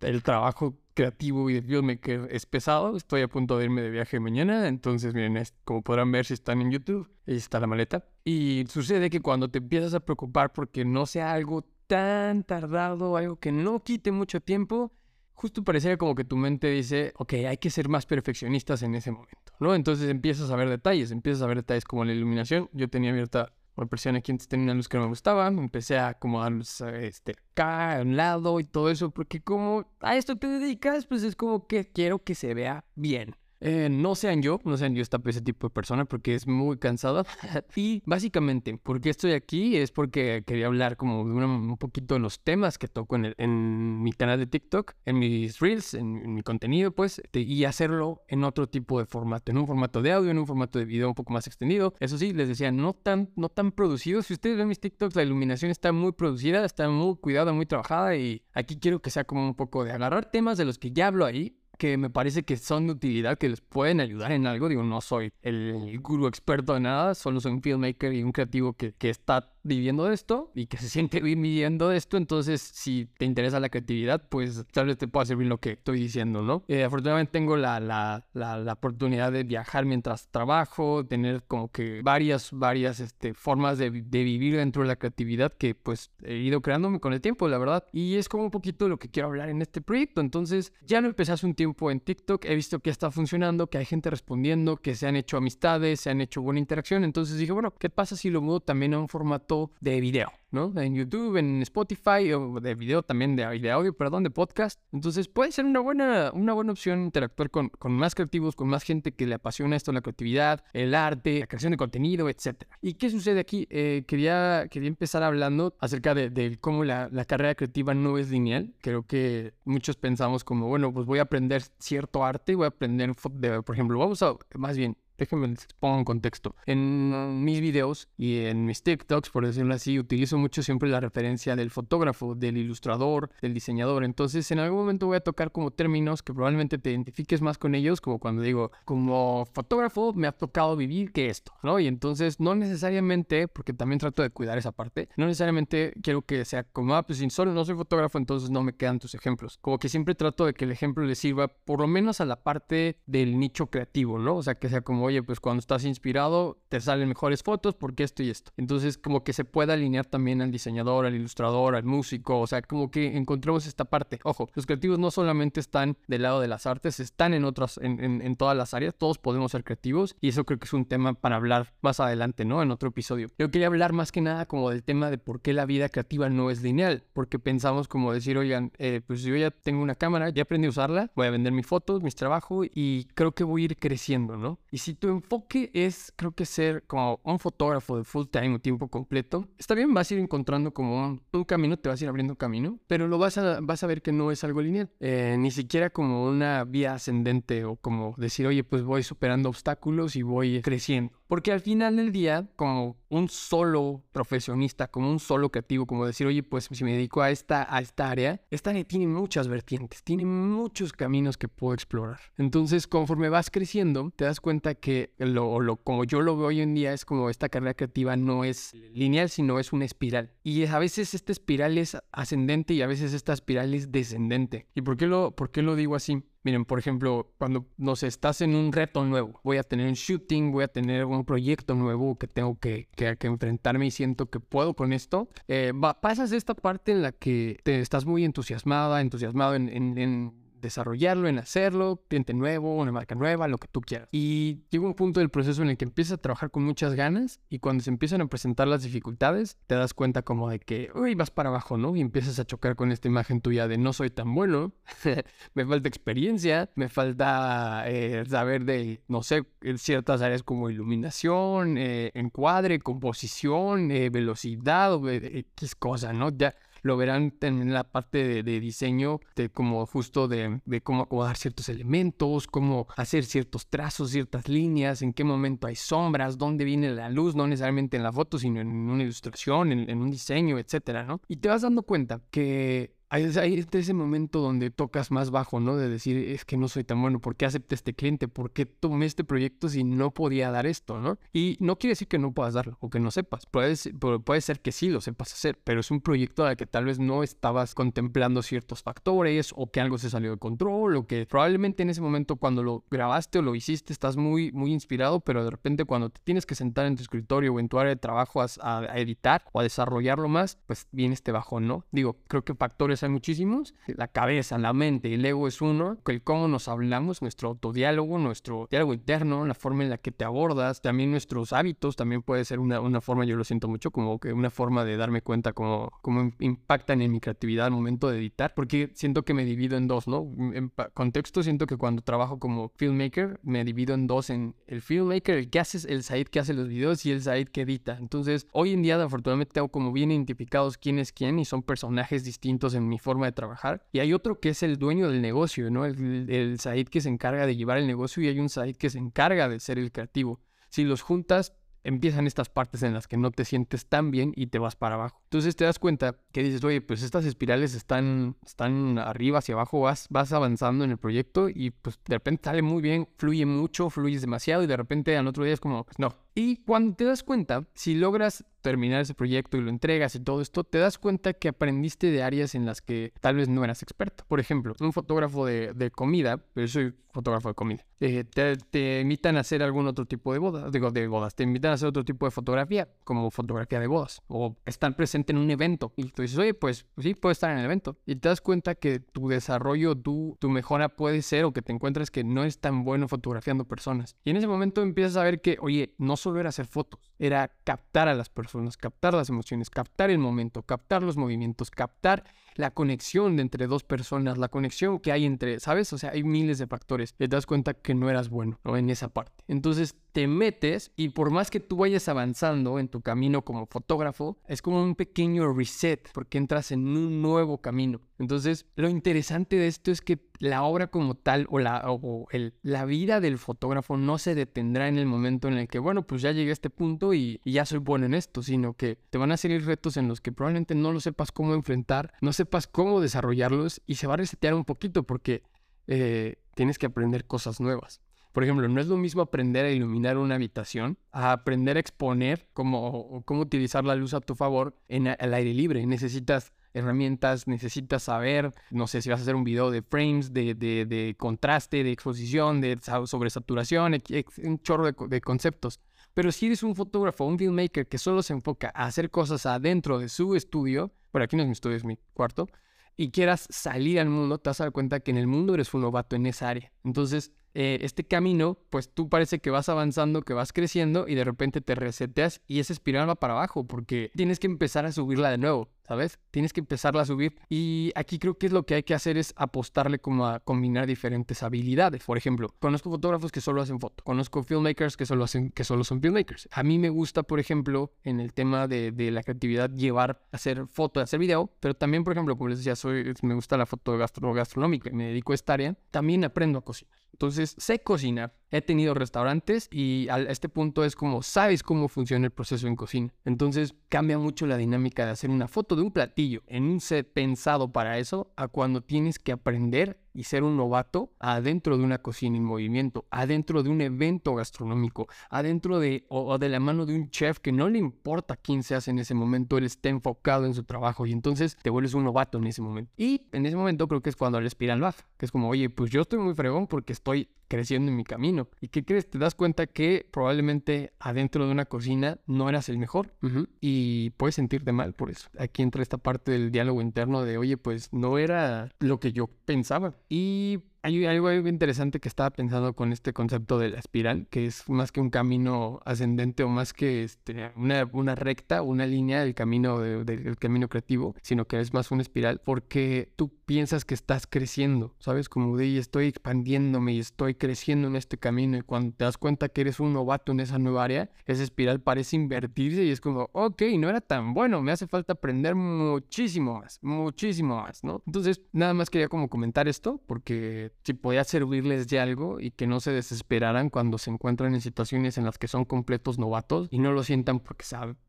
el 0.00 0.22
trabajo 0.22 0.76
creativo 0.92 1.48
y 1.48 1.54
de 1.54 1.62
filmmaker 1.62 2.28
es 2.30 2.44
pesado. 2.44 2.94
Estoy 2.94 3.22
a 3.22 3.28
punto 3.28 3.56
de 3.56 3.64
irme 3.64 3.80
de 3.80 3.88
viaje 3.88 4.20
mañana, 4.20 4.68
entonces 4.68 5.14
miren, 5.14 5.42
como 5.64 5.80
podrán 5.80 6.12
ver 6.12 6.26
si 6.26 6.34
están 6.34 6.60
en 6.60 6.72
YouTube, 6.72 7.08
ahí 7.26 7.36
está 7.36 7.58
la 7.58 7.68
maleta. 7.68 8.04
Y 8.22 8.66
sucede 8.68 9.08
que 9.08 9.20
cuando 9.20 9.50
te 9.50 9.58
empiezas 9.58 9.94
a 9.94 10.00
preocupar 10.00 10.52
porque 10.52 10.84
no 10.84 11.06
sea 11.06 11.32
algo 11.32 11.64
tan 11.86 12.44
tardado, 12.44 13.16
algo 13.16 13.36
que 13.36 13.50
no 13.50 13.82
quite 13.82 14.12
mucho 14.12 14.42
tiempo, 14.42 14.92
justo 15.40 15.64
parecía 15.64 15.96
como 15.96 16.14
que 16.14 16.24
tu 16.24 16.36
mente 16.36 16.68
dice, 16.68 17.14
ok, 17.16 17.32
hay 17.48 17.56
que 17.56 17.70
ser 17.70 17.88
más 17.88 18.04
perfeccionistas 18.04 18.82
en 18.82 18.94
ese 18.94 19.10
momento, 19.10 19.52
¿no? 19.58 19.74
Entonces 19.74 20.10
empiezas 20.10 20.50
a 20.50 20.56
ver 20.56 20.68
detalles, 20.68 21.12
empiezas 21.12 21.40
a 21.40 21.46
ver 21.46 21.56
detalles 21.56 21.86
como 21.86 22.04
la 22.04 22.12
iluminación. 22.12 22.68
Yo 22.74 22.90
tenía 22.90 23.10
abierta 23.10 23.50
una 23.74 23.86
presión 23.86 24.16
aquí, 24.16 24.32
antes 24.32 24.48
tenía 24.48 24.64
una 24.64 24.74
luz 24.74 24.86
que 24.86 24.98
no 24.98 25.04
me 25.04 25.08
gustaba, 25.08 25.46
empecé 25.48 25.96
a 25.96 26.08
acomodar 26.08 26.52
este, 27.00 27.32
acá, 27.52 27.96
a 27.96 28.02
un 28.02 28.18
lado 28.18 28.60
y 28.60 28.64
todo 28.64 28.90
eso, 28.90 29.12
porque 29.12 29.40
como 29.40 29.86
a 30.00 30.18
esto 30.18 30.36
te 30.36 30.46
dedicas, 30.46 31.06
pues 31.06 31.22
es 31.22 31.36
como 31.36 31.66
que 31.66 31.90
quiero 31.90 32.22
que 32.22 32.34
se 32.34 32.52
vea 32.52 32.84
bien. 32.94 33.34
Eh, 33.60 33.88
no 33.90 34.14
sean 34.14 34.42
yo, 34.42 34.58
no 34.64 34.76
sean 34.78 34.94
yo 34.94 35.02
esta, 35.02 35.20
ese 35.26 35.42
tipo 35.42 35.68
de 35.68 35.70
persona 35.70 36.06
porque 36.06 36.34
es 36.34 36.46
muy 36.46 36.78
cansada. 36.78 37.24
y 37.76 38.02
básicamente, 38.06 38.76
¿por 38.78 39.00
qué 39.00 39.10
estoy 39.10 39.32
aquí? 39.32 39.76
Es 39.76 39.92
porque 39.92 40.42
quería 40.46 40.66
hablar 40.66 40.96
como 40.96 41.26
de 41.26 41.32
un 41.32 41.76
poquito 41.76 42.14
de 42.14 42.20
los 42.20 42.40
temas 42.40 42.78
que 42.78 42.88
toco 42.88 43.16
en, 43.16 43.34
en 43.36 44.02
mi 44.02 44.12
canal 44.12 44.38
de 44.38 44.46
TikTok, 44.46 44.94
en 45.04 45.18
mis 45.18 45.58
reels, 45.58 45.94
en, 45.94 46.34
mi 46.34 46.42
contenido, 46.42 46.92
pues, 46.92 47.18
este, 47.18 47.40
y 47.40 47.64
hacerlo 47.64 48.22
en 48.28 48.44
otro 48.44 48.66
tipo 48.66 48.98
de 48.98 49.06
formato, 49.06 49.52
en 49.52 49.58
un 49.58 49.66
formato 49.66 50.00
de 50.00 50.12
audio, 50.12 50.30
en 50.30 50.38
un 50.38 50.46
formato 50.46 50.78
de 50.78 50.86
video 50.86 51.08
un 51.08 51.14
poco 51.14 51.32
más 51.32 51.46
extendido. 51.46 51.94
Eso 52.00 52.16
sí, 52.16 52.32
les 52.32 52.48
decía, 52.48 52.72
no 52.72 52.94
tan, 52.94 53.30
no 53.36 53.50
tan 53.50 53.72
producido. 53.72 54.22
Si 54.22 54.32
ustedes 54.32 54.56
ven 54.56 54.68
mis 54.68 54.80
TikToks, 54.80 55.14
la 55.16 55.22
iluminación 55.22 55.70
está 55.70 55.92
muy 55.92 56.12
producida, 56.12 56.64
está 56.64 56.88
muy 56.88 57.16
cuidada, 57.16 57.52
muy 57.52 57.66
trabajada 57.66 58.16
y 58.16 58.42
aquí 58.54 58.78
quiero 58.78 59.00
que 59.02 59.10
sea 59.10 59.24
como 59.24 59.46
un 59.46 59.54
poco 59.54 59.84
de 59.84 59.92
agarrar 59.92 60.30
temas 60.30 60.56
de 60.56 60.64
los 60.64 60.78
que 60.78 60.92
ya 60.92 61.08
hablo 61.08 61.26
ahí 61.26 61.59
que 61.80 61.96
me 61.96 62.10
parece 62.10 62.42
que 62.42 62.58
son 62.58 62.86
de 62.86 62.92
utilidad, 62.92 63.38
que 63.38 63.48
les 63.48 63.62
pueden 63.62 64.00
ayudar 64.00 64.32
en 64.32 64.46
algo. 64.46 64.68
Digo, 64.68 64.82
no 64.82 65.00
soy 65.00 65.32
el 65.40 65.98
gurú 66.02 66.26
experto 66.26 66.76
en 66.76 66.82
nada, 66.82 67.14
solo 67.14 67.40
soy 67.40 67.52
un 67.52 67.62
filmmaker 67.62 68.12
y 68.12 68.22
un 68.22 68.32
creativo 68.32 68.74
que, 68.74 68.92
que 68.92 69.08
está 69.08 69.50
viviendo 69.62 70.04
de 70.04 70.14
esto 70.14 70.50
y 70.54 70.66
que 70.66 70.76
se 70.76 70.88
siente 70.88 71.20
viviendo 71.20 71.88
de 71.88 71.96
esto. 71.96 72.16
Entonces, 72.16 72.60
si 72.60 73.08
te 73.18 73.24
interesa 73.24 73.60
la 73.60 73.68
creatividad, 73.68 74.28
pues 74.28 74.64
tal 74.72 74.86
vez 74.86 74.98
te 74.98 75.08
pueda 75.08 75.26
servir 75.26 75.46
lo 75.46 75.58
que 75.58 75.72
estoy 75.72 76.00
diciendo, 76.00 76.42
¿no? 76.42 76.64
Eh, 76.68 76.84
afortunadamente 76.84 77.32
tengo 77.32 77.56
la, 77.56 77.80
la, 77.80 78.26
la, 78.32 78.72
oportunidad 78.72 79.32
de 79.32 79.44
viajar 79.44 79.84
mientras 79.84 80.28
trabajo, 80.28 81.04
tener 81.04 81.42
como 81.44 81.70
que 81.70 82.02
varias, 82.02 82.50
varias 82.52 83.00
este, 83.00 83.34
formas 83.34 83.78
de, 83.78 83.90
de, 83.90 84.24
vivir 84.24 84.56
dentro 84.56 84.82
de 84.82 84.88
la 84.88 84.96
creatividad 84.96 85.52
que 85.52 85.74
pues 85.74 86.10
he 86.22 86.36
ido 86.36 86.60
creándome 86.60 87.00
con 87.00 87.12
el 87.12 87.20
tiempo, 87.20 87.48
la 87.48 87.58
verdad. 87.58 87.84
Y 87.92 88.16
es 88.16 88.28
como 88.28 88.44
un 88.44 88.50
poquito 88.50 88.88
lo 88.88 88.98
que 88.98 89.10
quiero 89.10 89.28
hablar 89.28 89.48
en 89.48 89.62
este 89.62 89.80
proyecto. 89.80 90.20
Entonces, 90.20 90.72
ya 90.86 91.00
lo 91.00 91.08
empecé 91.08 91.32
hace 91.32 91.46
un 91.46 91.54
tiempo 91.54 91.90
en 91.90 92.00
TikTok, 92.00 92.44
he 92.44 92.54
visto 92.54 92.80
que 92.80 92.90
está 92.90 93.10
funcionando, 93.10 93.66
que 93.68 93.78
hay 93.78 93.84
gente 93.84 94.10
respondiendo, 94.10 94.76
que 94.76 94.94
se 94.94 95.06
han 95.06 95.16
hecho 95.16 95.36
amistades, 95.36 96.00
se 96.00 96.10
han 96.10 96.20
hecho 96.20 96.42
buena 96.42 96.60
interacción. 96.60 97.04
Entonces 97.04 97.38
dije, 97.38 97.52
bueno, 97.52 97.74
¿qué 97.78 97.90
pasa 97.90 98.16
si 98.16 98.30
lo 98.30 98.40
mudo 98.40 98.60
también 98.60 98.94
a 98.94 98.98
un 98.98 99.08
formato 99.08 99.49
de 99.80 100.00
video. 100.00 100.32
¿no? 100.50 100.72
En 100.80 100.94
YouTube, 100.94 101.36
en 101.36 101.62
Spotify, 101.62 102.32
o 102.32 102.60
de 102.60 102.74
video 102.74 103.02
también, 103.02 103.36
de, 103.36 103.46
de, 103.58 103.70
audio, 103.70 103.92
perdón, 103.92 104.24
de 104.24 104.30
podcast. 104.30 104.80
Entonces 104.92 105.28
puede 105.28 105.52
ser 105.52 105.64
una 105.64 105.80
buena, 105.80 106.30
una 106.34 106.52
buena 106.52 106.72
opción 106.72 107.02
interactuar 107.04 107.50
con, 107.50 107.68
con 107.68 107.92
más 107.92 108.14
creativos, 108.14 108.56
con 108.56 108.68
más 108.68 108.82
gente 108.82 109.12
que 109.12 109.26
le 109.26 109.34
apasiona 109.34 109.76
esto, 109.76 109.92
la 109.92 110.00
creatividad, 110.00 110.64
el 110.72 110.94
arte, 110.94 111.40
la 111.40 111.46
creación 111.46 111.72
de 111.72 111.76
contenido, 111.76 112.28
etc. 112.28 112.64
¿Y 112.80 112.94
qué 112.94 113.10
sucede 113.10 113.40
aquí? 113.40 113.66
Eh, 113.70 114.04
quería, 114.06 114.66
quería 114.70 114.88
empezar 114.88 115.22
hablando 115.22 115.76
acerca 115.78 116.14
de, 116.14 116.30
de 116.30 116.58
cómo 116.58 116.84
la, 116.84 117.08
la, 117.12 117.24
carrera 117.24 117.54
creativa 117.54 117.94
no 117.94 118.18
es 118.18 118.30
lineal. 118.30 118.74
Creo 118.80 119.04
que 119.06 119.54
muchos 119.64 119.96
pensamos 119.96 120.42
como, 120.42 120.66
bueno, 120.68 120.92
pues 120.92 121.06
voy 121.06 121.20
a 121.20 121.22
aprender 121.22 121.62
cierto 121.78 122.24
arte, 122.24 122.54
voy 122.54 122.64
a 122.64 122.68
aprender, 122.68 123.14
por 123.14 123.74
ejemplo, 123.74 123.98
vamos 123.98 124.22
a, 124.22 124.34
más 124.56 124.76
bien, 124.76 124.96
déjenme 125.20 125.48
les 125.48 125.68
pongo 125.78 125.98
en 125.98 126.04
contexto. 126.04 126.56
En 126.66 127.44
mis 127.44 127.60
videos 127.60 128.08
y 128.16 128.38
en 128.46 128.64
mis 128.64 128.82
TikToks, 128.82 129.30
por 129.30 129.46
decirlo 129.46 129.74
así, 129.74 129.98
utilizo 129.98 130.38
mucho 130.38 130.62
siempre 130.62 130.88
la 130.88 130.98
referencia 130.98 131.54
del 131.54 131.70
fotógrafo, 131.70 132.34
del 132.34 132.56
ilustrador, 132.56 133.30
del 133.42 133.54
diseñador. 133.54 134.02
Entonces, 134.02 134.50
en 134.50 134.58
algún 134.58 134.80
momento 134.80 135.06
voy 135.06 135.18
a 135.18 135.20
tocar 135.20 135.52
como 135.52 135.70
términos 135.70 136.22
que 136.22 136.32
probablemente 136.32 136.78
te 136.78 136.90
identifiques 136.90 137.42
más 137.42 137.58
con 137.58 137.74
ellos, 137.74 138.00
como 138.00 138.18
cuando 138.18 138.42
digo, 138.42 138.72
como 138.84 139.46
fotógrafo 139.52 140.14
me 140.14 140.26
ha 140.26 140.32
tocado 140.32 140.74
vivir 140.74 141.12
que 141.12 141.28
esto, 141.28 141.52
¿no? 141.62 141.78
Y 141.78 141.86
entonces, 141.86 142.40
no 142.40 142.54
necesariamente, 142.54 143.46
porque 143.46 143.74
también 143.74 143.98
trato 143.98 144.22
de 144.22 144.30
cuidar 144.30 144.56
esa 144.56 144.72
parte, 144.72 145.10
no 145.16 145.26
necesariamente 145.26 145.92
quiero 146.02 146.22
que 146.22 146.46
sea 146.46 146.64
como, 146.64 146.94
ah, 146.94 147.06
pues 147.06 147.18
si 147.18 147.28
solo 147.28 147.52
no 147.52 147.64
soy 147.66 147.74
fotógrafo, 147.74 148.16
entonces 148.16 148.48
no 148.50 148.62
me 148.62 148.74
quedan 148.74 148.98
tus 148.98 149.14
ejemplos. 149.14 149.58
Como 149.60 149.78
que 149.78 149.90
siempre 149.90 150.14
trato 150.14 150.46
de 150.46 150.54
que 150.54 150.64
el 150.64 150.72
ejemplo 150.72 151.04
le 151.04 151.14
sirva 151.14 151.48
por 151.48 151.80
lo 151.80 151.86
menos 151.86 152.22
a 152.22 152.24
la 152.24 152.42
parte 152.42 152.98
del 153.06 153.38
nicho 153.38 153.66
creativo, 153.66 154.18
¿no? 154.18 154.36
O 154.36 154.42
sea, 154.42 154.54
que 154.54 154.70
sea 154.70 154.80
como, 154.80 155.09
oye, 155.10 155.22
pues 155.22 155.40
cuando 155.40 155.60
estás 155.60 155.84
inspirado 155.84 156.58
te 156.68 156.80
salen 156.80 157.08
mejores 157.08 157.42
fotos 157.42 157.74
porque 157.74 158.04
esto 158.04 158.22
y 158.22 158.30
esto. 158.30 158.52
Entonces 158.56 158.96
como 158.96 159.24
que 159.24 159.32
se 159.32 159.44
puede 159.44 159.72
alinear 159.72 160.06
también 160.06 160.40
al 160.40 160.50
diseñador, 160.50 161.06
al 161.06 161.14
ilustrador, 161.14 161.74
al 161.74 161.84
músico, 161.84 162.40
o 162.40 162.46
sea, 162.46 162.62
como 162.62 162.90
que 162.90 163.16
encontremos 163.16 163.66
esta 163.66 163.84
parte. 163.84 164.20
Ojo, 164.24 164.48
los 164.54 164.66
creativos 164.66 164.98
no 164.98 165.10
solamente 165.10 165.60
están 165.60 165.96
del 166.06 166.22
lado 166.22 166.40
de 166.40 166.48
las 166.48 166.66
artes, 166.66 167.00
están 167.00 167.34
en 167.34 167.44
otras, 167.44 167.78
en, 167.82 168.36
todas 168.36 168.56
las 168.56 168.74
áreas, 168.74 168.94
todos 168.96 169.18
podemos 169.18 169.52
ser 169.52 169.64
creativos 169.64 170.16
y 170.20 170.28
eso 170.28 170.44
creo 170.44 170.58
que 170.58 170.66
es 170.66 170.72
un 170.72 170.84
tema 170.84 171.14
para 171.14 171.36
hablar 171.36 171.74
más 171.82 172.00
adelante, 172.00 172.44
¿no? 172.44 172.62
En 172.62 172.70
otro 172.70 172.90
episodio. 172.90 173.28
Yo 173.38 173.50
quería 173.50 173.66
hablar 173.66 173.92
más 173.92 174.12
que 174.12 174.20
nada 174.20 174.46
como 174.46 174.70
del 174.70 174.82
tema 174.82 175.10
de 175.10 175.18
por 175.18 175.40
qué 175.40 175.52
la 175.52 175.66
vida 175.66 175.88
creativa 175.88 176.28
no 176.28 176.50
es 176.50 176.62
lineal, 176.62 177.04
porque 177.12 177.38
pensamos 177.38 177.88
como 177.88 178.12
decir, 178.12 178.38
oigan, 178.38 178.72
eh, 178.78 179.00
pues 179.06 179.22
yo 179.22 179.36
ya 179.36 179.50
tengo 179.50 179.82
una 179.82 179.94
cámara, 179.94 180.30
ya 180.30 180.42
aprendí 180.42 180.66
a 180.66 180.70
usarla, 180.70 181.10
voy 181.14 181.26
a 181.26 181.30
vender 181.30 181.52
mis 181.52 181.66
fotos, 181.66 182.02
mis 182.02 182.14
trabajos 182.14 182.68
y 182.74 183.04
creo 183.14 183.32
que 183.32 183.44
voy 183.44 183.62
a 183.62 183.64
ir 183.66 183.76
creciendo, 183.76 184.36
¿no? 184.36 184.58
Y 184.70 184.78
si 184.78 184.94
tu 185.00 185.08
enfoque 185.08 185.70
es, 185.74 186.12
creo 186.14 186.32
que 186.32 186.46
ser 186.46 186.84
como 186.86 187.20
un 187.24 187.38
fotógrafo 187.38 187.96
de 187.96 188.04
full 188.04 188.26
time 188.26 188.54
o 188.54 188.58
tiempo 188.60 188.88
completo, 188.88 189.48
está 189.58 189.74
bien, 189.74 189.92
vas 189.92 190.10
a 190.10 190.14
ir 190.14 190.20
encontrando 190.20 190.72
como 190.72 191.18
un, 191.32 191.44
camino, 191.44 191.78
te 191.78 191.88
vas 191.88 192.00
a 192.00 192.04
ir 192.04 192.08
abriendo 192.08 192.36
camino, 192.36 192.78
pero 192.86 193.08
lo 193.08 193.18
vas 193.18 193.38
a, 193.38 193.60
vas 193.60 193.82
a 193.82 193.86
ver 193.86 194.02
que 194.02 194.12
no 194.12 194.30
es 194.30 194.44
algo 194.44 194.60
lineal, 194.60 194.90
eh, 195.00 195.36
ni 195.38 195.50
siquiera 195.50 195.90
como 195.90 196.24
una 196.24 196.64
vía 196.64 196.94
ascendente 196.94 197.64
o 197.64 197.76
como 197.76 198.14
decir, 198.18 198.46
oye, 198.46 198.62
pues 198.62 198.84
voy 198.84 199.02
superando 199.02 199.48
obstáculos 199.48 200.14
y 200.14 200.22
voy 200.22 200.60
creciendo. 200.60 201.19
Porque 201.30 201.52
al 201.52 201.60
final 201.60 201.94
del 201.94 202.10
día, 202.10 202.50
como 202.56 202.96
un 203.08 203.28
solo 203.28 204.02
profesionista, 204.10 204.88
como 204.88 205.08
un 205.08 205.20
solo 205.20 205.52
creativo, 205.52 205.86
como 205.86 206.04
decir, 206.04 206.26
oye, 206.26 206.42
pues 206.42 206.68
si 206.72 206.82
me 206.82 206.90
dedico 206.90 207.22
a 207.22 207.30
esta, 207.30 207.72
a 207.72 207.80
esta 207.80 208.10
área, 208.10 208.42
esta 208.50 208.70
área 208.70 208.82
tiene 208.82 209.06
muchas 209.06 209.46
vertientes, 209.46 210.02
tiene 210.02 210.24
muchos 210.24 210.92
caminos 210.92 211.38
que 211.38 211.46
puedo 211.46 211.72
explorar. 211.72 212.18
Entonces, 212.36 212.88
conforme 212.88 213.28
vas 213.28 213.48
creciendo, 213.48 214.12
te 214.16 214.24
das 214.24 214.40
cuenta 214.40 214.74
que 214.74 215.14
lo, 215.18 215.60
lo, 215.60 215.76
como 215.76 216.02
yo 216.02 216.20
lo 216.20 216.36
veo 216.36 216.48
hoy 216.48 216.62
en 216.62 216.74
día, 216.74 216.92
es 216.92 217.04
como 217.04 217.30
esta 217.30 217.48
carrera 217.48 217.74
creativa 217.74 218.16
no 218.16 218.42
es 218.42 218.74
lineal, 218.92 219.30
sino 219.30 219.60
es 219.60 219.72
una 219.72 219.84
espiral. 219.84 220.32
Y 220.42 220.66
a 220.66 220.80
veces 220.80 221.14
esta 221.14 221.30
espiral 221.30 221.78
es 221.78 221.96
ascendente 222.10 222.74
y 222.74 222.82
a 222.82 222.88
veces 222.88 223.12
esta 223.12 223.34
espiral 223.34 223.72
es 223.72 223.92
descendente. 223.92 224.66
¿Y 224.74 224.82
por 224.82 224.96
qué 224.96 225.06
lo, 225.06 225.30
por 225.30 225.52
qué 225.52 225.62
lo 225.62 225.76
digo 225.76 225.94
así? 225.94 226.24
Miren, 226.42 226.64
por 226.64 226.78
ejemplo, 226.78 227.34
cuando 227.38 227.66
nos 227.76 228.02
estás 228.02 228.40
en 228.40 228.54
un 228.54 228.72
reto 228.72 229.04
nuevo, 229.04 229.40
voy 229.44 229.58
a 229.58 229.62
tener 229.62 229.86
un 229.86 229.92
shooting, 229.92 230.52
voy 230.52 230.64
a 230.64 230.68
tener 230.68 231.04
un 231.04 231.24
proyecto 231.26 231.74
nuevo 231.74 232.16
que 232.16 232.28
tengo 232.28 232.58
que, 232.58 232.88
que, 232.96 233.16
enfrentarme 233.26 233.86
y 233.86 233.90
siento 233.90 234.30
que 234.30 234.40
puedo 234.40 234.74
con 234.74 234.94
esto, 234.94 235.28
eh, 235.48 235.72
pasas 236.00 236.32
esta 236.32 236.54
parte 236.54 236.92
en 236.92 237.02
la 237.02 237.12
que 237.12 237.58
te 237.62 237.80
estás 237.80 238.06
muy 238.06 238.24
entusiasmada, 238.24 239.02
entusiasmado 239.02 239.54
en 239.54 240.32
desarrollarlo, 240.60 241.28
en 241.28 241.38
hacerlo, 241.38 242.02
cliente 242.08 242.34
nuevo, 242.34 242.76
una 242.76 242.92
marca 242.92 243.14
nueva, 243.14 243.48
lo 243.48 243.58
que 243.58 243.68
tú 243.68 243.80
quieras. 243.80 244.08
Y 244.12 244.60
llega 244.70 244.86
un 244.86 244.94
punto 244.94 245.20
del 245.20 245.30
proceso 245.30 245.62
en 245.62 245.70
el 245.70 245.76
que 245.76 245.84
empiezas 245.84 246.14
a 246.14 246.16
trabajar 246.18 246.50
con 246.50 246.64
muchas 246.64 246.94
ganas 246.94 247.40
y 247.48 247.58
cuando 247.58 247.82
se 247.82 247.90
empiezan 247.90 248.20
a 248.20 248.26
presentar 248.26 248.68
las 248.68 248.82
dificultades, 248.82 249.56
te 249.66 249.74
das 249.74 249.94
cuenta 249.94 250.22
como 250.22 250.50
de 250.50 250.60
que, 250.60 250.90
uy, 250.94 251.14
vas 251.14 251.30
para 251.30 251.48
abajo, 251.48 251.76
¿no? 251.76 251.94
Y 251.96 252.00
empiezas 252.00 252.38
a 252.38 252.44
chocar 252.44 252.76
con 252.76 252.92
esta 252.92 253.08
imagen 253.08 253.40
tuya 253.40 253.68
de 253.68 253.78
no 253.78 253.92
soy 253.92 254.10
tan 254.10 254.34
bueno, 254.34 254.72
me 255.54 255.66
falta 255.66 255.88
experiencia, 255.88 256.70
me 256.74 256.88
falta 256.88 257.84
eh, 257.86 258.24
saber 258.28 258.64
de, 258.64 259.02
no 259.08 259.22
sé, 259.22 259.44
ciertas 259.76 260.22
áreas 260.22 260.42
como 260.42 260.70
iluminación, 260.70 261.78
eh, 261.78 262.10
encuadre, 262.14 262.80
composición, 262.80 263.90
eh, 263.90 264.10
velocidad, 264.10 264.94
o 264.94 265.08
X 265.08 265.74
cosa, 265.74 266.12
¿no? 266.12 266.30
Ya 266.30 266.54
lo 266.82 266.96
verán 266.96 267.34
en 267.40 267.72
la 267.72 267.84
parte 267.84 268.42
de, 268.42 268.60
diseño, 268.60 269.20
como 269.52 269.86
justo 269.86 270.28
de, 270.28 270.60
cómo 270.82 271.02
acomodar 271.02 271.36
ciertos 271.36 271.68
elementos, 271.68 272.46
cómo 272.46 272.86
hacer 272.96 273.24
ciertos 273.24 273.66
trazos, 273.68 274.10
ciertas 274.10 274.48
líneas, 274.48 275.02
en 275.02 275.12
qué 275.12 275.24
momento 275.24 275.66
hay 275.66 275.76
sombras, 275.76 276.38
dónde 276.38 276.64
viene 276.64 276.90
la 276.90 277.08
luz, 277.08 277.34
no 277.34 277.46
necesariamente 277.46 277.96
en 277.96 278.02
la 278.02 278.12
foto, 278.12 278.38
sino 278.38 278.60
en 278.60 278.68
una 278.68 279.02
ilustración, 279.02 279.72
en, 279.72 279.90
en 279.90 280.00
un 280.00 280.10
diseño, 280.10 280.58
etcétera, 280.58 281.04
¿no? 281.04 281.20
Y 281.28 281.36
te 281.36 281.48
vas 281.48 281.62
dando 281.62 281.82
cuenta 281.82 282.20
que 282.30 282.99
Ahí 283.12 283.24
es 283.24 283.36
ese 283.36 283.92
momento 283.92 284.40
donde 284.40 284.70
tocas 284.70 285.10
más 285.10 285.32
bajo, 285.32 285.58
¿no? 285.58 285.76
De 285.76 285.88
decir, 285.88 286.16
es 286.16 286.44
que 286.44 286.56
no 286.56 286.68
soy 286.68 286.84
tan 286.84 287.02
bueno, 287.02 287.20
¿por 287.20 287.34
qué 287.34 287.44
acepté 287.44 287.74
este 287.74 287.92
cliente? 287.92 288.28
¿Por 288.28 288.52
qué 288.52 288.66
tomé 288.66 289.06
este 289.06 289.24
proyecto 289.24 289.68
si 289.68 289.82
no 289.82 290.12
podía 290.12 290.52
dar 290.52 290.64
esto, 290.64 291.00
¿no? 291.00 291.18
Y 291.32 291.56
no 291.58 291.76
quiere 291.76 291.92
decir 291.92 292.06
que 292.06 292.20
no 292.20 292.32
puedas 292.32 292.54
darlo 292.54 292.78
o 292.78 292.88
que 292.88 293.00
no 293.00 293.10
sepas. 293.10 293.46
Puede, 293.46 293.74
puede 294.20 294.40
ser 294.40 294.60
que 294.60 294.70
sí 294.70 294.90
lo 294.90 295.00
sepas 295.00 295.32
hacer, 295.32 295.58
pero 295.64 295.80
es 295.80 295.90
un 295.90 296.00
proyecto 296.00 296.46
al 296.46 296.56
que 296.56 296.66
tal 296.66 296.84
vez 296.84 297.00
no 297.00 297.24
estabas 297.24 297.74
contemplando 297.74 298.42
ciertos 298.42 298.84
factores 298.84 299.52
o 299.56 299.72
que 299.72 299.80
algo 299.80 299.98
se 299.98 300.08
salió 300.08 300.30
de 300.30 300.38
control 300.38 300.96
o 300.96 301.06
que 301.08 301.26
probablemente 301.26 301.82
en 301.82 301.90
ese 301.90 302.00
momento 302.00 302.36
cuando 302.36 302.62
lo 302.62 302.84
grabaste 302.92 303.40
o 303.40 303.42
lo 303.42 303.56
hiciste 303.56 303.92
estás 303.92 304.16
muy, 304.16 304.52
muy 304.52 304.72
inspirado, 304.72 305.18
pero 305.18 305.42
de 305.42 305.50
repente 305.50 305.84
cuando 305.84 306.10
te 306.10 306.20
tienes 306.22 306.46
que 306.46 306.54
sentar 306.54 306.86
en 306.86 306.94
tu 306.94 307.02
escritorio 307.02 307.54
o 307.54 307.58
en 307.58 307.68
tu 307.68 307.80
área 307.80 307.90
de 307.90 308.00
trabajo 308.00 308.40
a, 308.40 308.86
editar 308.94 309.42
o 309.52 309.58
a 309.58 309.64
desarrollarlo 309.64 310.28
más, 310.28 310.58
pues 310.68 310.86
viene 310.92 311.14
este 311.14 311.32
bajón, 311.32 311.66
¿no? 311.66 311.84
Digo, 311.90 312.16
creo 312.28 312.44
que 312.44 312.54
factores 312.54 312.99
hay 313.02 313.08
muchísimos. 313.10 313.74
La 313.86 314.08
cabeza, 314.08 314.58
la 314.58 314.72
mente, 314.72 315.12
el 315.14 315.24
ego 315.24 315.48
es 315.48 315.60
uno. 315.60 315.98
El 316.06 316.22
cómo 316.22 316.48
nos 316.48 316.68
hablamos, 316.68 317.22
nuestro 317.22 317.48
autodiálogo, 317.48 318.18
nuestro 318.18 318.66
diálogo 318.70 318.94
interno, 318.94 319.46
la 319.46 319.54
forma 319.54 319.84
en 319.84 319.90
la 319.90 319.98
que 319.98 320.10
te 320.10 320.24
abordas, 320.24 320.82
también 320.82 321.10
nuestros 321.10 321.52
hábitos, 321.52 321.96
también 321.96 322.22
puede 322.22 322.44
ser 322.44 322.58
una, 322.58 322.80
una 322.80 323.00
forma, 323.00 323.24
yo 323.24 323.36
lo 323.36 323.44
siento 323.44 323.68
mucho, 323.68 323.90
como 323.90 324.18
que 324.18 324.32
una 324.32 324.50
forma 324.50 324.84
de 324.84 324.96
darme 324.96 325.22
cuenta 325.22 325.52
cómo, 325.52 325.90
cómo 326.02 326.30
impactan 326.40 327.00
en 327.02 327.12
mi 327.12 327.20
creatividad 327.20 327.66
al 327.66 327.72
momento 327.72 328.08
de 328.08 328.18
editar, 328.18 328.54
porque 328.54 328.90
siento 328.94 329.24
que 329.24 329.34
me 329.34 329.44
divido 329.44 329.76
en 329.76 329.86
dos, 329.86 330.08
¿no? 330.08 330.30
En 330.52 330.72
contexto, 330.94 331.42
siento 331.42 331.66
que 331.66 331.76
cuando 331.76 332.02
trabajo 332.02 332.38
como 332.38 332.70
filmmaker, 332.76 333.40
me 333.42 333.64
divido 333.64 333.94
en 333.94 334.06
dos, 334.06 334.30
en 334.30 334.54
el 334.66 334.82
filmmaker, 334.82 335.38
el 335.38 335.50
que 335.50 335.60
hace, 335.60 335.90
el 335.92 336.02
site 336.02 336.30
que 336.30 336.40
hace 336.40 336.54
los 336.54 336.68
videos 336.68 337.04
y 337.06 337.12
el 337.12 337.22
site 337.22 337.46
que 337.46 337.62
edita. 337.62 337.96
Entonces, 337.98 338.46
hoy 338.52 338.72
en 338.72 338.82
día, 338.82 339.02
afortunadamente, 339.02 339.54
tengo 339.54 339.68
como 339.68 339.92
bien 339.92 340.10
identificados 340.10 340.76
quién 340.76 340.98
es 340.98 341.12
quién 341.12 341.38
y 341.38 341.44
son 341.44 341.62
personajes 341.62 342.24
distintos 342.24 342.74
en 342.74 342.88
mi 342.90 342.98
forma 342.98 343.26
de 343.26 343.32
trabajar. 343.32 343.86
Y 343.92 344.00
hay 344.00 344.12
otro 344.12 344.40
que 344.40 344.50
es 344.50 344.62
el 344.62 344.76
dueño 344.78 345.08
del 345.08 345.22
negocio, 345.22 345.70
¿no? 345.70 345.86
El, 345.86 346.28
el 346.28 346.60
Said 346.60 346.88
que 346.88 347.00
se 347.00 347.08
encarga 347.08 347.46
de 347.46 347.56
llevar 347.56 347.78
el 347.78 347.86
negocio 347.86 348.22
y 348.22 348.28
hay 348.28 348.38
un 348.38 348.48
Said 348.48 348.76
que 348.76 348.90
se 348.90 348.98
encarga 348.98 349.48
de 349.48 349.60
ser 349.60 349.78
el 349.78 349.90
creativo. 349.92 350.40
Si 350.68 350.84
los 350.84 351.02
juntas, 351.02 351.54
empiezan 351.84 352.26
estas 352.26 352.48
partes 352.48 352.82
en 352.82 352.94
las 352.94 353.08
que 353.08 353.16
no 353.16 353.30
te 353.30 353.44
sientes 353.44 353.86
tan 353.86 354.10
bien 354.10 354.32
y 354.36 354.48
te 354.48 354.58
vas 354.58 354.76
para 354.76 354.96
abajo. 354.96 355.20
Entonces 355.24 355.56
te 355.56 355.64
das 355.64 355.78
cuenta 355.78 356.16
que 356.32 356.42
dices, 356.42 356.62
oye, 356.64 356.80
pues 356.80 357.02
estas 357.02 357.24
espirales 357.24 357.74
están, 357.74 358.36
están 358.44 358.98
arriba 358.98 359.38
hacia 359.38 359.54
abajo, 359.54 359.80
vas, 359.80 360.06
vas 360.10 360.32
avanzando 360.32 360.84
en 360.84 360.90
el 360.90 360.98
proyecto 360.98 361.48
y 361.48 361.70
pues 361.70 361.98
de 362.06 362.16
repente 362.16 362.44
sale 362.44 362.62
muy 362.62 362.82
bien, 362.82 363.08
fluye 363.16 363.46
mucho, 363.46 363.90
fluyes 363.90 364.20
demasiado 364.20 364.62
y 364.62 364.66
de 364.66 364.76
repente 364.76 365.16
al 365.16 365.26
otro 365.26 365.44
día 365.44 365.54
es 365.54 365.60
como, 365.60 365.84
pues 365.84 365.98
no. 365.98 366.14
Y 366.34 366.56
cuando 366.58 366.94
te 366.94 367.04
das 367.04 367.22
cuenta, 367.22 367.66
si 367.74 367.94
logras 367.94 368.44
terminar 368.60 369.00
ese 369.00 369.14
proyecto 369.14 369.56
y 369.56 369.62
lo 369.62 369.70
entregas 369.70 370.14
y 370.14 370.20
todo 370.20 370.40
esto, 370.40 370.64
te 370.64 370.78
das 370.78 370.98
cuenta 370.98 371.32
que 371.32 371.48
aprendiste 371.48 372.10
de 372.10 372.22
áreas 372.22 372.54
en 372.54 372.66
las 372.66 372.82
que 372.82 373.12
tal 373.20 373.36
vez 373.36 373.48
no 373.48 373.64
eras 373.64 373.82
experto. 373.82 374.24
Por 374.28 374.40
ejemplo, 374.40 374.74
un 374.80 374.92
fotógrafo 374.92 375.46
de, 375.46 375.72
de 375.72 375.90
comida, 375.90 376.38
pero 376.54 376.66
yo 376.66 376.72
soy 376.72 376.94
fotógrafo 377.12 377.48
de 377.48 377.54
comida, 377.54 377.84
eh, 377.98 378.24
te, 378.24 378.56
te, 378.56 379.00
invitan 379.00 379.36
a 379.36 379.40
hacer 379.40 379.64
algún 379.64 379.86
otro 379.88 380.06
tipo 380.06 380.32
de 380.32 380.38
bodas, 380.38 380.70
digo, 380.70 380.92
de 380.92 381.08
bodas, 381.08 381.34
te 381.34 381.42
invitan 381.42 381.72
a 381.72 381.74
hacer 381.74 381.88
otro 381.88 382.04
tipo 382.04 382.24
de 382.24 382.30
fotografía, 382.30 382.88
como 383.02 383.30
fotografía 383.32 383.80
de 383.80 383.88
bodas, 383.88 384.22
o 384.28 384.56
están 384.64 384.94
presente 384.94 385.32
en 385.32 385.38
un 385.38 385.50
evento, 385.50 385.92
y 385.96 386.04
tú 386.04 386.22
dices, 386.22 386.38
oye, 386.38 386.54
pues, 386.54 386.86
sí, 386.98 387.14
puedo 387.14 387.32
estar 387.32 387.50
en 387.50 387.58
el 387.58 387.64
evento, 387.64 387.98
y 388.06 388.16
te 388.16 388.28
das 388.28 388.40
cuenta 388.40 388.76
que 388.76 389.00
tu 389.00 389.28
desarrollo, 389.28 389.96
tu, 389.96 390.36
tu 390.38 390.48
mejora 390.48 390.88
puede 390.88 391.22
ser, 391.22 391.44
o 391.44 391.52
que 391.52 391.62
te 391.62 391.72
encuentras 391.72 392.10
que 392.10 392.22
no 392.22 392.44
es 392.44 392.60
tan 392.60 392.84
bueno 392.84 393.08
fotografiando 393.08 393.64
personas. 393.64 394.16
Y 394.24 394.30
en 394.30 394.36
ese 394.36 394.46
momento 394.46 394.82
empiezas 394.82 395.16
a 395.16 395.24
ver 395.24 395.40
que, 395.40 395.56
oye, 395.60 395.94
no 395.98 396.16
solo 396.30 396.40
era 396.40 396.50
hacer 396.50 396.66
fotos, 396.66 397.00
era 397.18 397.50
captar 397.64 398.08
a 398.08 398.14
las 398.14 398.28
personas, 398.28 398.76
captar 398.76 399.14
las 399.14 399.28
emociones, 399.28 399.68
captar 399.68 400.10
el 400.10 400.18
momento, 400.18 400.62
captar 400.62 401.02
los 401.02 401.16
movimientos, 401.16 401.70
captar 401.70 402.24
la 402.54 402.70
conexión 402.72 403.36
de 403.36 403.42
entre 403.42 403.66
dos 403.66 403.84
personas, 403.84 404.38
la 404.38 404.48
conexión 404.48 404.98
que 404.98 405.12
hay 405.12 405.24
entre, 405.24 405.60
¿sabes? 405.60 405.92
O 405.92 405.98
sea, 405.98 406.10
hay 406.10 406.22
miles 406.22 406.58
de 406.58 406.66
factores. 406.66 407.14
Te 407.14 407.28
das 407.28 407.46
cuenta 407.46 407.74
que 407.74 407.94
no 407.94 408.10
eras 408.10 408.28
bueno 408.28 408.58
¿no? 408.64 408.76
en 408.76 408.90
esa 408.90 409.08
parte. 409.08 409.44
Entonces 409.48 409.96
te 410.12 410.26
metes 410.26 410.92
y 410.96 411.10
por 411.10 411.30
más 411.30 411.50
que 411.50 411.60
tú 411.60 411.76
vayas 411.76 412.08
avanzando 412.08 412.78
en 412.78 412.88
tu 412.88 413.00
camino 413.00 413.42
como 413.42 413.66
fotógrafo, 413.66 414.38
es 414.48 414.62
como 414.62 414.82
un 414.82 414.94
pequeño 414.94 415.52
reset 415.52 416.10
porque 416.12 416.38
entras 416.38 416.72
en 416.72 416.86
un 416.86 417.22
nuevo 417.22 417.58
camino. 417.58 418.00
Entonces, 418.18 418.66
lo 418.76 418.88
interesante 418.88 419.56
de 419.56 419.66
esto 419.66 419.90
es 419.90 420.02
que 420.02 420.18
la 420.40 420.62
obra 420.62 420.88
como 420.88 421.14
tal 421.14 421.46
o 421.50 421.58
la, 421.58 421.82
o 421.86 422.26
el, 422.32 422.54
la 422.62 422.84
vida 422.84 423.20
del 423.20 423.38
fotógrafo 423.38 423.96
no 423.96 424.18
se 424.18 424.34
detendrá 424.34 424.88
en 424.88 424.98
el 424.98 425.06
momento 425.06 425.48
en 425.48 425.56
el 425.56 425.68
que, 425.68 425.78
bueno, 425.78 426.06
pues 426.06 426.20
ya 426.20 426.32
llegué 426.32 426.50
a 426.50 426.52
este 426.52 426.70
punto 426.70 427.14
y, 427.14 427.40
y 427.44 427.52
ya 427.52 427.64
soy 427.64 427.78
bueno 427.78 428.06
en 428.06 428.14
esto, 428.14 428.42
sino 428.42 428.74
que 428.74 428.98
te 429.10 429.18
van 429.18 429.32
a 429.32 429.36
salir 429.36 429.64
retos 429.64 429.96
en 429.96 430.08
los 430.08 430.20
que 430.20 430.32
probablemente 430.32 430.74
no 430.74 430.92
lo 430.92 431.00
sepas 431.00 431.32
cómo 431.32 431.54
enfrentar, 431.54 432.12
no 432.20 432.32
sepas 432.40 432.66
cómo 432.66 433.02
desarrollarlos 433.02 433.82
y 433.86 433.96
se 433.96 434.06
va 434.06 434.14
a 434.14 434.16
resetear 434.16 434.54
un 434.54 434.64
poquito 434.64 435.02
porque 435.02 435.42
eh, 435.86 436.36
tienes 436.54 436.78
que 436.78 436.86
aprender 436.86 437.26
cosas 437.26 437.60
nuevas. 437.60 438.00
Por 438.32 438.44
ejemplo, 438.44 438.66
no 438.66 438.80
es 438.80 438.86
lo 438.86 438.96
mismo 438.96 439.20
aprender 439.20 439.66
a 439.66 439.70
iluminar 439.70 440.16
una 440.16 440.36
habitación 440.36 440.96
a 441.12 441.32
aprender 441.32 441.76
a 441.76 441.80
exponer 441.80 442.48
cómo, 442.54 443.22
cómo 443.26 443.42
utilizar 443.42 443.84
la 443.84 443.94
luz 443.94 444.14
a 444.14 444.20
tu 444.20 444.34
favor 444.34 444.74
en 444.88 445.08
el 445.08 445.34
aire 445.34 445.52
libre. 445.52 445.84
Necesitas 445.86 446.54
herramientas, 446.72 447.46
necesitas 447.46 448.04
saber, 448.04 448.54
no 448.70 448.86
sé 448.86 449.02
si 449.02 449.10
vas 449.10 449.20
a 449.20 449.22
hacer 449.22 449.34
un 449.34 449.44
video 449.44 449.70
de 449.70 449.82
frames, 449.82 450.32
de, 450.32 450.54
de, 450.54 450.86
de 450.86 451.14
contraste, 451.18 451.84
de 451.84 451.92
exposición, 451.92 452.62
de 452.62 452.78
sobresaturación, 453.04 454.00
un 454.44 454.62
chorro 454.62 454.86
de, 454.86 454.94
de, 455.08 455.20
conceptos. 455.20 455.80
Pero 456.14 456.32
si 456.32 456.46
eres 456.46 456.62
un 456.62 456.74
fotógrafo, 456.74 457.24
un 457.24 457.38
filmmaker 457.38 457.86
que 457.86 457.98
solo 457.98 458.22
se 458.22 458.32
enfoca 458.32 458.72
a 458.74 458.86
hacer 458.86 459.10
cosas 459.10 459.46
adentro 459.46 459.98
de 459.98 460.08
su 460.08 460.34
estudio, 460.34 460.92
por 461.10 461.22
aquí 461.22 461.36
no 461.36 461.42
es 461.42 461.48
mi 461.48 461.52
estudio, 461.52 461.76
es 461.76 461.84
mi 461.84 461.98
cuarto, 462.12 462.48
y 462.96 463.10
quieras 463.10 463.46
salir 463.50 464.00
al 464.00 464.10
mundo, 464.10 464.38
te 464.38 464.50
vas 464.50 464.60
a 464.60 464.64
dar 464.64 464.72
cuenta 464.72 465.00
que 465.00 465.10
en 465.10 465.16
el 465.16 465.26
mundo 465.26 465.54
eres 465.54 465.72
un 465.72 465.82
novato 465.82 466.16
en 466.16 466.26
esa 466.26 466.48
área. 466.48 466.72
Entonces, 466.84 467.32
eh, 467.54 467.78
este 467.82 468.04
camino, 468.04 468.58
pues 468.70 468.92
tú 468.92 469.08
parece 469.08 469.40
que 469.40 469.50
vas 469.50 469.68
avanzando, 469.68 470.22
que 470.22 470.32
vas 470.32 470.52
creciendo 470.52 471.08
y 471.08 471.14
de 471.14 471.24
repente 471.24 471.60
te 471.60 471.74
reseteas 471.74 472.40
y 472.46 472.60
esa 472.60 472.72
espiral 472.72 473.08
va 473.08 473.16
para 473.16 473.34
abajo 473.34 473.64
porque 473.64 474.10
tienes 474.14 474.38
que 474.38 474.46
empezar 474.46 474.86
a 474.86 474.92
subirla 474.92 475.30
de 475.30 475.38
nuevo, 475.38 475.68
¿sabes? 475.86 476.18
Tienes 476.30 476.52
que 476.52 476.60
empezarla 476.60 477.02
a 477.02 477.06
subir 477.06 477.36
y 477.48 477.92
aquí 477.94 478.18
creo 478.18 478.38
que 478.38 478.46
es 478.46 478.52
lo 478.52 478.64
que 478.64 478.74
hay 478.74 478.82
que 478.82 478.94
hacer 478.94 479.16
es 479.16 479.32
apostarle 479.36 479.98
como 479.98 480.26
a 480.26 480.40
combinar 480.40 480.86
diferentes 480.86 481.42
habilidades. 481.42 482.04
Por 482.04 482.16
ejemplo, 482.16 482.54
conozco 482.58 482.90
fotógrafos 482.90 483.32
que 483.32 483.40
solo 483.40 483.62
hacen 483.62 483.80
foto, 483.80 484.04
conozco 484.04 484.42
filmmakers 484.42 484.96
que 484.96 485.06
solo 485.06 485.24
hacen 485.24 485.50
que 485.50 485.64
solo 485.64 485.84
son 485.84 486.00
filmmakers. 486.00 486.48
A 486.52 486.62
mí 486.62 486.78
me 486.78 486.88
gusta, 486.88 487.22
por 487.22 487.40
ejemplo, 487.40 487.92
en 488.04 488.20
el 488.20 488.32
tema 488.32 488.68
de, 488.68 488.92
de 488.92 489.10
la 489.10 489.22
creatividad 489.22 489.70
llevar 489.70 490.22
hacer 490.32 490.66
foto, 490.66 491.00
hacer 491.00 491.18
video, 491.18 491.50
pero 491.60 491.74
también, 491.74 492.04
por 492.04 492.12
ejemplo, 492.12 492.36
como 492.36 492.48
les 492.48 492.58
decía, 492.58 492.76
soy, 492.76 493.12
me 493.22 493.34
gusta 493.34 493.56
la 493.56 493.66
foto 493.66 493.96
gastronómica 493.98 494.90
y 494.90 494.92
me 494.92 495.06
dedico 495.06 495.32
a 495.32 495.34
esta 495.34 495.54
área, 495.54 495.76
también 495.90 496.24
aprendo 496.24 496.58
a 496.58 496.64
cocinar. 496.64 497.00
Entonces, 497.20 497.54
sé 497.58 497.82
cocinar. 497.82 498.39
He 498.50 498.62
tenido 498.62 498.94
restaurantes 498.94 499.68
y 499.70 500.08
a 500.10 500.18
este 500.20 500.48
punto 500.48 500.84
es 500.84 500.96
como 500.96 501.22
sabes 501.22 501.62
cómo 501.62 501.88
funciona 501.88 502.26
el 502.26 502.32
proceso 502.32 502.66
en 502.66 502.76
cocina. 502.76 503.12
Entonces, 503.24 503.74
cambia 503.88 504.18
mucho 504.18 504.46
la 504.46 504.56
dinámica 504.56 505.04
de 505.04 505.12
hacer 505.12 505.30
una 505.30 505.48
foto 505.48 505.76
de 505.76 505.82
un 505.82 505.92
platillo 505.92 506.42
en 506.46 506.64
un 506.64 506.80
set 506.80 507.12
pensado 507.12 507.72
para 507.72 507.98
eso 507.98 508.32
a 508.36 508.48
cuando 508.48 508.82
tienes 508.82 509.18
que 509.18 509.32
aprender 509.32 510.00
y 510.12 510.24
ser 510.24 510.42
un 510.42 510.56
novato 510.56 511.12
adentro 511.18 511.78
de 511.78 511.84
una 511.84 511.98
cocina 511.98 512.36
en 512.36 512.44
movimiento, 512.44 513.06
adentro 513.10 513.62
de 513.62 513.70
un 513.70 513.80
evento 513.80 514.34
gastronómico, 514.34 515.08
adentro 515.28 515.78
de 515.78 516.04
o, 516.08 516.38
de 516.38 516.48
la 516.48 516.60
mano 516.60 516.86
de 516.86 516.94
un 516.94 517.10
chef 517.10 517.38
que 517.38 517.52
no 517.52 517.68
le 517.68 517.78
importa 517.78 518.36
quién 518.36 518.62
seas 518.62 518.88
en 518.88 518.98
ese 518.98 519.14
momento, 519.14 519.58
él 519.58 519.64
está 519.64 519.88
enfocado 519.88 520.46
en 520.46 520.54
su 520.54 520.64
trabajo 520.64 521.06
y 521.06 521.12
entonces 521.12 521.56
te 521.62 521.70
vuelves 521.70 521.94
un 521.94 522.04
novato 522.04 522.38
en 522.38 522.46
ese 522.46 522.62
momento. 522.62 522.92
Y 522.96 523.26
en 523.32 523.46
ese 523.46 523.56
momento 523.56 523.86
creo 523.88 524.00
que 524.00 524.10
es 524.10 524.16
cuando 524.16 524.38
el 524.38 524.46
espiral 524.46 524.80
baja, 524.80 525.06
que 525.16 525.26
es 525.26 525.32
como, 525.32 525.48
oye, 525.48 525.70
pues 525.70 525.90
yo 525.90 526.02
estoy 526.02 526.18
muy 526.18 526.34
fregón 526.34 526.66
porque 526.66 526.92
estoy 526.92 527.28
creciendo 527.50 527.90
en 527.90 527.96
mi 527.96 528.04
camino. 528.04 528.48
¿Y 528.60 528.68
qué 528.68 528.84
crees? 528.84 529.10
Te 529.10 529.18
das 529.18 529.34
cuenta 529.34 529.66
que 529.66 530.06
probablemente 530.10 530.92
adentro 531.00 531.44
de 531.44 531.52
una 531.52 531.64
cocina 531.64 532.18
no 532.26 532.48
eras 532.48 532.68
el 532.68 532.78
mejor 532.78 533.12
y 533.60 534.10
puedes 534.10 534.36
sentirte 534.36 534.70
mal 534.70 534.94
por 534.94 535.10
eso. 535.10 535.28
Aquí 535.36 535.62
entra 535.62 535.82
esta 535.82 535.98
parte 535.98 536.30
del 536.30 536.52
diálogo 536.52 536.80
interno 536.80 537.24
de, 537.24 537.38
oye, 537.38 537.56
pues 537.56 537.92
no 537.92 538.18
era 538.18 538.70
lo 538.78 539.00
que 539.00 539.12
yo 539.12 539.26
pensaba. 539.44 539.96
Y 540.08 540.60
hay 540.82 541.04
algo, 541.06 541.30
interesante 541.32 542.00
que 542.00 542.08
estaba 542.08 542.30
pensando 542.30 542.74
con 542.74 542.92
este 542.92 543.12
concepto 543.12 543.58
de 543.58 543.70
la 543.70 543.78
espiral, 543.78 544.26
que 544.30 544.46
es 544.46 544.68
más 544.68 544.92
que 544.92 545.00
un 545.00 545.10
camino 545.10 545.80
ascendente 545.84 546.42
o 546.42 546.48
más 546.48 546.72
que 546.72 547.04
este, 547.04 547.50
una, 547.56 547.88
una 547.92 548.14
recta, 548.14 548.62
una 548.62 548.86
línea 548.86 549.20
del 549.20 549.34
camino, 549.34 549.78
del 549.80 550.36
camino 550.38 550.68
creativo, 550.68 551.14
sino 551.22 551.46
que 551.46 551.60
es 551.60 551.72
más 551.72 551.90
una 551.90 552.02
espiral, 552.02 552.40
porque 552.44 553.12
tú 553.16 553.30
piensas 553.44 553.84
que 553.84 553.94
estás 553.94 554.26
creciendo, 554.26 554.94
¿sabes? 555.00 555.28
Como 555.28 555.56
de, 555.56 555.76
estoy 555.76 556.06
expandiéndome 556.06 556.92
y 556.92 557.00
estoy 557.00 557.34
creciendo 557.34 557.88
en 557.88 557.96
este 557.96 558.16
camino 558.16 558.56
y 558.56 558.62
cuando 558.62 558.96
te 558.96 559.04
das 559.04 559.18
cuenta 559.18 559.48
que 559.48 559.62
eres 559.62 559.80
un 559.80 559.92
novato 559.92 560.32
en 560.32 560.40
esa 560.40 560.58
nueva 560.58 560.84
área, 560.84 561.10
esa 561.26 561.42
espiral 561.42 561.80
parece 561.80 562.16
invertirse 562.16 562.84
y 562.84 562.90
es 562.90 563.00
como, 563.00 563.28
ok, 563.32 563.62
no 563.78 563.88
era 563.88 564.00
tan 564.00 564.34
bueno, 564.34 564.62
me 564.62 564.72
hace 564.72 564.86
falta 564.86 565.14
aprender 565.14 565.54
muchísimo 565.54 566.60
más, 566.60 566.78
muchísimo 566.82 567.60
más, 567.60 567.84
¿no? 567.84 568.02
Entonces, 568.06 568.40
nada 568.52 568.72
más 568.72 568.88
quería 568.88 569.08
como 569.08 569.28
comentar 569.28 569.68
esto, 569.68 570.00
porque 570.06 570.69
si 570.82 570.94
podía 570.94 571.24
servirles 571.24 571.88
de 571.88 572.00
algo 572.00 572.40
y 572.40 572.50
que 572.50 572.66
no 572.66 572.80
se 572.80 572.92
desesperaran 572.92 573.70
cuando 573.70 573.98
se 573.98 574.10
encuentran 574.10 574.54
en 574.54 574.60
situaciones 574.60 575.18
en 575.18 575.24
las 575.24 575.38
que 575.38 575.48
son 575.48 575.64
completos 575.64 576.18
novatos 576.18 576.68
y 576.70 576.78
no 576.78 576.92
lo 576.92 577.02
sientan 577.02 577.40
porque 577.40 577.64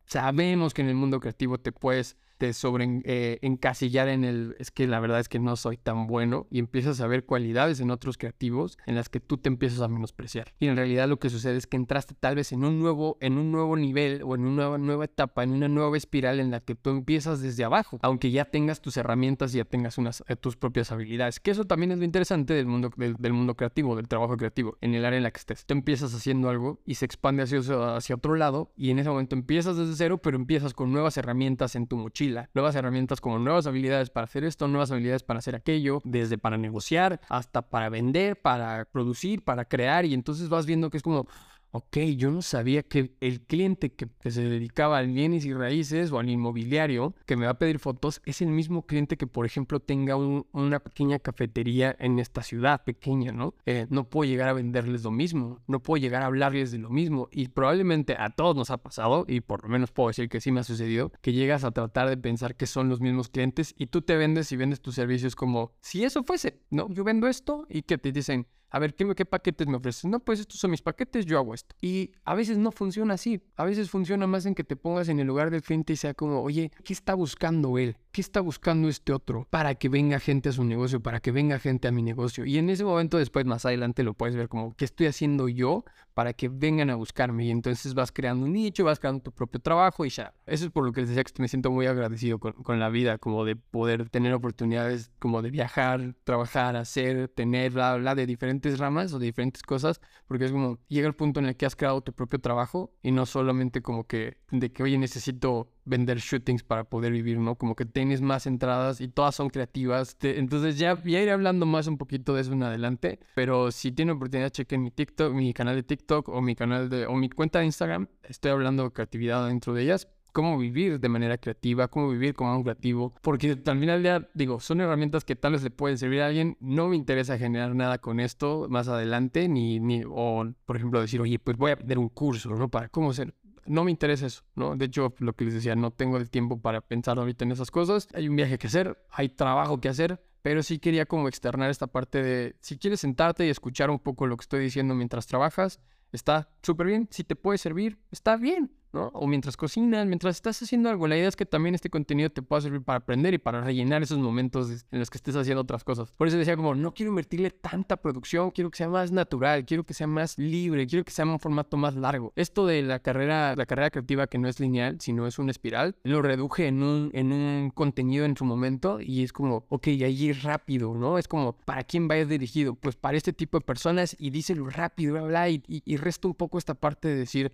sabemos 0.06 0.74
que 0.74 0.82
en 0.82 0.88
el 0.88 0.94
mundo 0.94 1.20
creativo 1.20 1.58
te 1.58 1.72
puedes 1.72 2.16
sobre 2.52 3.02
eh, 3.04 3.38
encasillar 3.42 4.08
en 4.08 4.24
el 4.24 4.56
es 4.58 4.70
que 4.70 4.86
la 4.86 5.00
verdad 5.00 5.20
es 5.20 5.28
que 5.28 5.38
no 5.38 5.56
soy 5.56 5.76
tan 5.76 6.06
bueno 6.06 6.46
y 6.50 6.58
empiezas 6.58 7.00
a 7.00 7.06
ver 7.06 7.24
cualidades 7.24 7.80
en 7.80 7.90
otros 7.90 8.18
creativos 8.18 8.78
en 8.86 8.96
las 8.96 9.08
que 9.08 9.20
tú 9.20 9.38
te 9.38 9.48
empiezas 9.48 9.80
a 9.80 9.88
menospreciar. 9.88 10.52
Y 10.58 10.66
en 10.66 10.76
realidad 10.76 11.08
lo 11.08 11.18
que 11.18 11.30
sucede 11.30 11.56
es 11.56 11.66
que 11.66 11.76
entraste 11.76 12.14
tal 12.18 12.34
vez 12.34 12.52
en 12.52 12.64
un 12.64 12.80
nuevo 12.80 13.18
en 13.20 13.38
un 13.38 13.52
nuevo 13.52 13.76
nivel 13.76 14.22
o 14.24 14.34
en 14.34 14.44
una 14.46 14.76
nueva 14.78 15.04
etapa, 15.04 15.44
en 15.44 15.52
una 15.52 15.68
nueva 15.68 15.96
espiral 15.96 16.40
en 16.40 16.50
la 16.50 16.60
que 16.60 16.74
tú 16.74 16.90
empiezas 16.90 17.40
desde 17.40 17.64
abajo, 17.64 17.98
aunque 18.02 18.30
ya 18.30 18.46
tengas 18.46 18.80
tus 18.80 18.96
herramientas 18.96 19.54
y 19.54 19.58
ya 19.58 19.64
tengas 19.64 19.98
unas 19.98 20.24
eh, 20.26 20.36
tus 20.36 20.56
propias 20.56 20.90
habilidades. 20.90 21.38
Que 21.38 21.52
eso 21.52 21.64
también 21.64 21.92
es 21.92 21.98
lo 21.98 22.04
interesante 22.04 22.54
del 22.54 22.66
mundo 22.66 22.90
del, 22.96 23.32
mundo 23.32 23.54
creativo, 23.54 23.96
del 23.96 24.08
trabajo 24.08 24.36
creativo, 24.36 24.76
en 24.80 24.94
el 24.94 25.04
área 25.04 25.16
en 25.16 25.22
la 25.22 25.30
que 25.30 25.38
estés. 25.38 25.64
Tú 25.66 25.74
empiezas 25.74 26.14
haciendo 26.14 26.48
algo 26.48 26.80
y 26.84 26.94
se 26.94 27.04
expande 27.04 27.42
hacia, 27.42 27.60
hacia 27.96 28.16
otro 28.16 28.34
lado 28.34 28.72
y 28.76 28.90
en 28.90 28.98
ese 28.98 29.10
momento 29.10 29.36
empiezas 29.36 29.76
desde 29.76 29.94
cero, 29.94 30.18
pero 30.18 30.36
empiezas 30.36 30.74
con 30.74 30.92
nuevas 30.92 31.16
herramientas 31.16 31.76
en 31.76 31.86
tu 31.86 31.96
mochila 31.96 32.31
nuevas 32.54 32.74
herramientas 32.74 33.20
como 33.20 33.38
nuevas 33.38 33.66
habilidades 33.66 34.10
para 34.10 34.24
hacer 34.24 34.44
esto, 34.44 34.68
nuevas 34.68 34.90
habilidades 34.90 35.22
para 35.22 35.38
hacer 35.38 35.54
aquello, 35.54 36.00
desde 36.04 36.38
para 36.38 36.56
negociar 36.58 37.20
hasta 37.28 37.62
para 37.62 37.88
vender, 37.88 38.40
para 38.40 38.84
producir, 38.86 39.44
para 39.44 39.64
crear 39.64 40.04
y 40.04 40.14
entonces 40.14 40.48
vas 40.48 40.66
viendo 40.66 40.90
que 40.90 40.96
es 40.96 41.02
como, 41.02 41.26
ok, 41.72 41.96
yo 42.16 42.30
no 42.30 42.42
sabía 42.42 42.82
que 42.82 43.14
el 43.20 43.40
cliente 43.40 43.92
que 43.94 44.08
se 44.30 44.42
dedicaba 44.42 44.98
al 44.98 45.08
bienes 45.08 45.44
y 45.44 45.54
raíces 45.54 46.12
o 46.12 46.18
al 46.18 46.28
inmobiliario 46.28 47.14
que 47.26 47.36
me 47.36 47.46
va 47.46 47.52
a 47.52 47.58
pedir 47.58 47.78
fotos 47.78 48.20
es 48.26 48.42
el 48.42 48.48
mismo 48.48 48.86
cliente 48.86 49.16
que, 49.16 49.26
por 49.26 49.46
ejemplo, 49.46 49.80
tenga 49.80 50.16
una 50.16 50.80
pequeña 50.80 51.18
cafetería 51.18 51.96
en 51.98 52.18
esta 52.18 52.42
ciudad 52.42 52.84
pequeña, 52.84 53.32
¿no? 53.32 53.54
Eh, 53.64 53.86
no 53.88 54.08
puedo 54.08 54.30
llegar 54.30 54.50
a 54.50 54.52
venderles 54.52 55.02
lo 55.02 55.10
mismo, 55.10 55.60
no 55.66 55.82
puedo 55.82 56.00
llegar 56.00 56.22
a 56.22 56.26
hablarles 56.26 56.72
de 56.72 56.78
lo 56.78 56.90
mismo 56.90 57.28
y 57.32 57.48
probablemente 57.48 58.16
a 58.18 58.30
todos 58.30 58.54
nos 58.54 58.70
ha 58.70 58.76
pasado 58.76 59.24
y 59.26 59.40
por 59.40 59.62
lo 59.62 59.70
menos 59.70 59.90
puedo 59.90 60.08
decir 60.08 60.28
que 60.28 60.40
sí 60.40 60.52
me 60.52 60.60
ha 60.60 60.64
sucedido, 60.64 61.10
que 61.22 61.32
llegas 61.32 61.64
a 61.64 61.70
tratar 61.70 62.08
de 62.10 62.18
pensar 62.18 62.54
que 62.54 62.66
son 62.66 62.90
los 62.90 63.00
mismos 63.00 63.30
clientes 63.30 63.74
y 63.78 63.86
tú 63.86 64.02
te 64.02 64.16
vendes 64.16 64.52
y 64.52 64.56
vendes 64.56 64.82
tus 64.82 64.94
servicios 64.94 65.34
como 65.34 65.72
si 65.80 66.04
eso 66.04 66.22
fuese, 66.22 66.60
¿no? 66.68 66.88
Yo 66.90 67.02
vendo 67.02 67.28
esto 67.28 67.66
y 67.70 67.82
que 67.82 67.96
te 67.96 68.12
dicen, 68.12 68.46
a 68.72 68.78
ver, 68.78 68.94
¿qué, 68.94 69.14
¿qué, 69.14 69.26
paquetes 69.26 69.66
me 69.66 69.76
ofreces? 69.76 70.06
No, 70.06 70.18
pues 70.18 70.40
estos 70.40 70.58
son 70.58 70.70
mis 70.70 70.80
paquetes, 70.80 71.26
yo 71.26 71.38
hago 71.38 71.52
esto. 71.52 71.76
Y 71.82 72.12
a 72.24 72.34
veces 72.34 72.56
no 72.56 72.72
funciona 72.72 73.14
así. 73.14 73.42
A 73.56 73.64
veces 73.64 73.90
funciona 73.90 74.26
más 74.26 74.46
en 74.46 74.54
que 74.54 74.64
te 74.64 74.76
pongas 74.76 75.10
en 75.10 75.20
el 75.20 75.26
lugar 75.26 75.50
del 75.50 75.60
cliente 75.60 75.92
y 75.92 75.96
sea 75.96 76.14
como, 76.14 76.40
oye, 76.40 76.72
¿qué 76.82 76.94
está 76.94 77.12
buscando 77.12 77.76
él? 77.76 77.98
¿Qué 78.12 78.20
está 78.20 78.42
buscando 78.42 78.90
este 78.90 79.10
otro? 79.14 79.46
Para 79.48 79.74
que 79.74 79.88
venga 79.88 80.20
gente 80.20 80.50
a 80.50 80.52
su 80.52 80.64
negocio, 80.64 81.00
para 81.00 81.20
que 81.20 81.32
venga 81.32 81.58
gente 81.58 81.88
a 81.88 81.92
mi 81.92 82.02
negocio. 82.02 82.44
Y 82.44 82.58
en 82.58 82.68
ese 82.68 82.84
momento 82.84 83.16
después, 83.16 83.46
más 83.46 83.64
adelante, 83.64 84.02
lo 84.02 84.12
puedes 84.12 84.36
ver 84.36 84.50
como, 84.50 84.76
¿qué 84.76 84.84
estoy 84.84 85.06
haciendo 85.06 85.48
yo 85.48 85.86
para 86.12 86.34
que 86.34 86.50
vengan 86.50 86.90
a 86.90 86.96
buscarme? 86.96 87.46
Y 87.46 87.50
entonces 87.50 87.94
vas 87.94 88.12
creando 88.12 88.44
un 88.44 88.52
nicho, 88.52 88.84
vas 88.84 89.00
creando 89.00 89.22
tu 89.22 89.32
propio 89.32 89.62
trabajo 89.62 90.04
y 90.04 90.10
ya. 90.10 90.34
Eso 90.44 90.66
es 90.66 90.70
por 90.70 90.84
lo 90.84 90.92
que 90.92 91.00
les 91.00 91.08
decía 91.08 91.24
que 91.24 91.32
me 91.40 91.48
siento 91.48 91.70
muy 91.70 91.86
agradecido 91.86 92.38
con, 92.38 92.52
con 92.52 92.78
la 92.78 92.90
vida, 92.90 93.16
como 93.16 93.46
de 93.46 93.56
poder 93.56 94.10
tener 94.10 94.34
oportunidades 94.34 95.10
como 95.18 95.40
de 95.40 95.50
viajar, 95.50 96.14
trabajar, 96.24 96.76
hacer, 96.76 97.28
tener, 97.28 97.72
bla, 97.72 97.96
bla, 97.96 98.14
de 98.14 98.26
diferentes 98.26 98.78
ramas 98.78 99.14
o 99.14 99.18
de 99.20 99.24
diferentes 99.24 99.62
cosas, 99.62 100.02
porque 100.28 100.44
es 100.44 100.52
como, 100.52 100.78
llega 100.88 101.08
el 101.08 101.14
punto 101.14 101.40
en 101.40 101.46
el 101.46 101.56
que 101.56 101.64
has 101.64 101.76
creado 101.76 102.02
tu 102.02 102.12
propio 102.12 102.38
trabajo 102.40 102.92
y 103.02 103.10
no 103.10 103.24
solamente 103.24 103.80
como 103.80 104.06
que, 104.06 104.36
de 104.50 104.70
que, 104.70 104.82
oye, 104.82 104.98
necesito 104.98 105.70
vender 105.84 106.18
shootings 106.18 106.62
para 106.62 106.84
poder 106.84 107.12
vivir, 107.12 107.38
¿no? 107.38 107.56
Como 107.56 107.74
que 107.74 107.84
tienes 107.84 108.20
más 108.20 108.46
entradas 108.46 109.00
y 109.00 109.08
todas 109.08 109.34
son 109.34 109.50
creativas. 109.50 110.16
entonces 110.22 110.78
ya, 110.78 111.00
ya 111.02 111.20
iré 111.20 111.32
hablando 111.32 111.66
más 111.66 111.86
un 111.86 111.98
poquito 111.98 112.34
de 112.34 112.42
eso 112.42 112.52
en 112.52 112.62
adelante. 112.62 113.18
Pero 113.34 113.70
si 113.70 113.92
tienen 113.92 114.16
oportunidad, 114.16 114.50
chequen 114.50 114.82
mi 114.82 114.90
TikTok, 114.90 115.32
mi 115.32 115.52
canal 115.52 115.76
de 115.76 115.82
TikTok 115.82 116.28
o 116.28 116.40
mi 116.40 116.54
canal 116.54 116.88
de, 116.88 117.06
o 117.06 117.14
mi 117.14 117.28
cuenta 117.28 117.60
de 117.60 117.66
Instagram. 117.66 118.08
Estoy 118.22 118.52
hablando 118.52 118.84
de 118.84 118.92
creatividad 118.92 119.46
dentro 119.48 119.74
de 119.74 119.82
ellas. 119.82 120.08
Cómo 120.32 120.56
vivir 120.56 120.98
de 120.98 121.10
manera 121.10 121.36
creativa, 121.36 121.88
cómo 121.88 122.08
vivir 122.08 122.32
como 122.32 122.56
un 122.56 122.62
creativo. 122.62 123.12
Porque 123.20 123.50
al 123.50 123.78
final 123.78 124.02
del 124.02 124.02
día, 124.02 124.30
digo, 124.32 124.60
son 124.60 124.80
herramientas 124.80 125.26
que 125.26 125.36
tal 125.36 125.52
vez 125.52 125.62
le 125.62 125.70
pueden 125.70 125.98
servir 125.98 126.22
a 126.22 126.28
alguien. 126.28 126.56
No 126.58 126.88
me 126.88 126.96
interesa 126.96 127.36
generar 127.36 127.74
nada 127.74 127.98
con 127.98 128.18
esto 128.18 128.66
más 128.70 128.88
adelante, 128.88 129.46
ni, 129.48 129.78
ni 129.78 130.04
o 130.08 130.50
por 130.64 130.76
ejemplo 130.76 131.02
decir, 131.02 131.20
oye, 131.20 131.38
pues 131.38 131.58
voy 131.58 131.72
a 131.72 131.74
aprender 131.74 131.98
un 131.98 132.08
curso, 132.08 132.48
¿no? 132.54 132.70
Para 132.70 132.88
cómo 132.88 133.12
ser 133.12 133.34
no 133.66 133.84
me 133.84 133.90
interesa 133.90 134.26
eso, 134.26 134.42
¿no? 134.54 134.76
De 134.76 134.86
hecho, 134.86 135.14
lo 135.18 135.34
que 135.34 135.44
les 135.44 135.54
decía, 135.54 135.74
no 135.74 135.90
tengo 135.90 136.16
el 136.16 136.30
tiempo 136.30 136.60
para 136.60 136.80
pensar 136.80 137.18
ahorita 137.18 137.44
en 137.44 137.52
esas 137.52 137.70
cosas. 137.70 138.08
Hay 138.14 138.28
un 138.28 138.36
viaje 138.36 138.58
que 138.58 138.66
hacer, 138.66 139.04
hay 139.10 139.28
trabajo 139.28 139.80
que 139.80 139.88
hacer, 139.88 140.22
pero 140.42 140.62
sí 140.62 140.78
quería 140.78 141.06
como 141.06 141.28
externar 141.28 141.70
esta 141.70 141.86
parte 141.86 142.22
de, 142.22 142.56
si 142.60 142.78
quieres 142.78 143.00
sentarte 143.00 143.46
y 143.46 143.50
escuchar 143.50 143.90
un 143.90 143.98
poco 143.98 144.26
lo 144.26 144.36
que 144.36 144.42
estoy 144.42 144.60
diciendo 144.60 144.94
mientras 144.94 145.26
trabajas, 145.26 145.80
está 146.10 146.50
súper 146.62 146.88
bien. 146.88 147.08
Si 147.10 147.24
te 147.24 147.36
puede 147.36 147.58
servir, 147.58 147.98
está 148.10 148.36
bien. 148.36 148.72
O 148.92 149.26
mientras 149.26 149.56
cocinas, 149.56 150.06
mientras 150.06 150.36
estás 150.36 150.60
haciendo 150.62 150.90
algo. 150.90 151.06
La 151.06 151.16
idea 151.16 151.28
es 151.28 151.36
que 151.36 151.46
también 151.46 151.74
este 151.74 151.90
contenido 151.90 152.30
te 152.30 152.42
pueda 152.42 152.60
servir 152.60 152.82
para 152.82 152.98
aprender 152.98 153.34
y 153.34 153.38
para 153.38 153.60
rellenar 153.62 154.02
esos 154.02 154.18
momentos 154.18 154.84
en 154.90 154.98
los 154.98 155.08
que 155.08 155.18
estés 155.18 155.36
haciendo 155.36 155.62
otras 155.62 155.84
cosas. 155.84 156.12
Por 156.12 156.28
eso 156.28 156.36
decía 156.36 156.56
como, 156.56 156.74
no 156.74 156.92
quiero 156.92 157.10
invertirle 157.10 157.50
tanta 157.50 157.96
producción, 157.96 158.50
quiero 158.50 158.70
que 158.70 158.78
sea 158.78 158.88
más 158.88 159.12
natural, 159.12 159.64
quiero 159.64 159.84
que 159.84 159.94
sea 159.94 160.06
más 160.06 160.38
libre, 160.38 160.86
quiero 160.86 161.04
que 161.04 161.10
sea 161.10 161.24
un 161.24 161.38
formato 161.38 161.76
más 161.76 161.94
largo. 161.94 162.32
Esto 162.36 162.66
de 162.66 162.82
la 162.82 162.98
carrera, 162.98 163.56
la 163.56 163.66
carrera 163.66 163.90
creativa 163.90 164.26
que 164.26 164.38
no 164.38 164.48
es 164.48 164.60
lineal, 164.60 165.00
sino 165.00 165.26
es 165.26 165.38
una 165.38 165.50
espiral, 165.50 165.96
lo 166.04 166.22
reduje 166.22 166.66
en 166.66 166.82
un, 166.82 167.10
en 167.14 167.32
un 167.32 167.70
contenido 167.70 168.24
en 168.24 168.36
su 168.36 168.44
momento 168.44 169.00
y 169.00 169.22
es 169.22 169.32
como, 169.32 169.64
ok, 169.68 169.86
ahí 169.88 170.32
rápido, 170.32 170.94
¿no? 170.94 171.18
Es 171.18 171.28
como, 171.28 171.54
¿para 171.64 171.84
quién 171.84 172.08
va 172.08 172.14
a 172.14 172.18
ir 172.18 172.28
dirigido? 172.28 172.74
Pues 172.74 172.96
para 172.96 173.16
este 173.16 173.32
tipo 173.32 173.58
de 173.58 173.64
personas 173.64 174.16
y 174.18 174.30
díselo 174.30 174.68
rápido, 174.68 175.14
bla, 175.14 175.22
bla, 175.22 175.48
y, 175.48 175.62
y, 175.66 175.96
resto 175.96 176.28
un 176.28 176.34
poco 176.34 176.58
esta 176.58 176.74
parte 176.74 177.08
de 177.08 177.16
decir, 177.16 177.52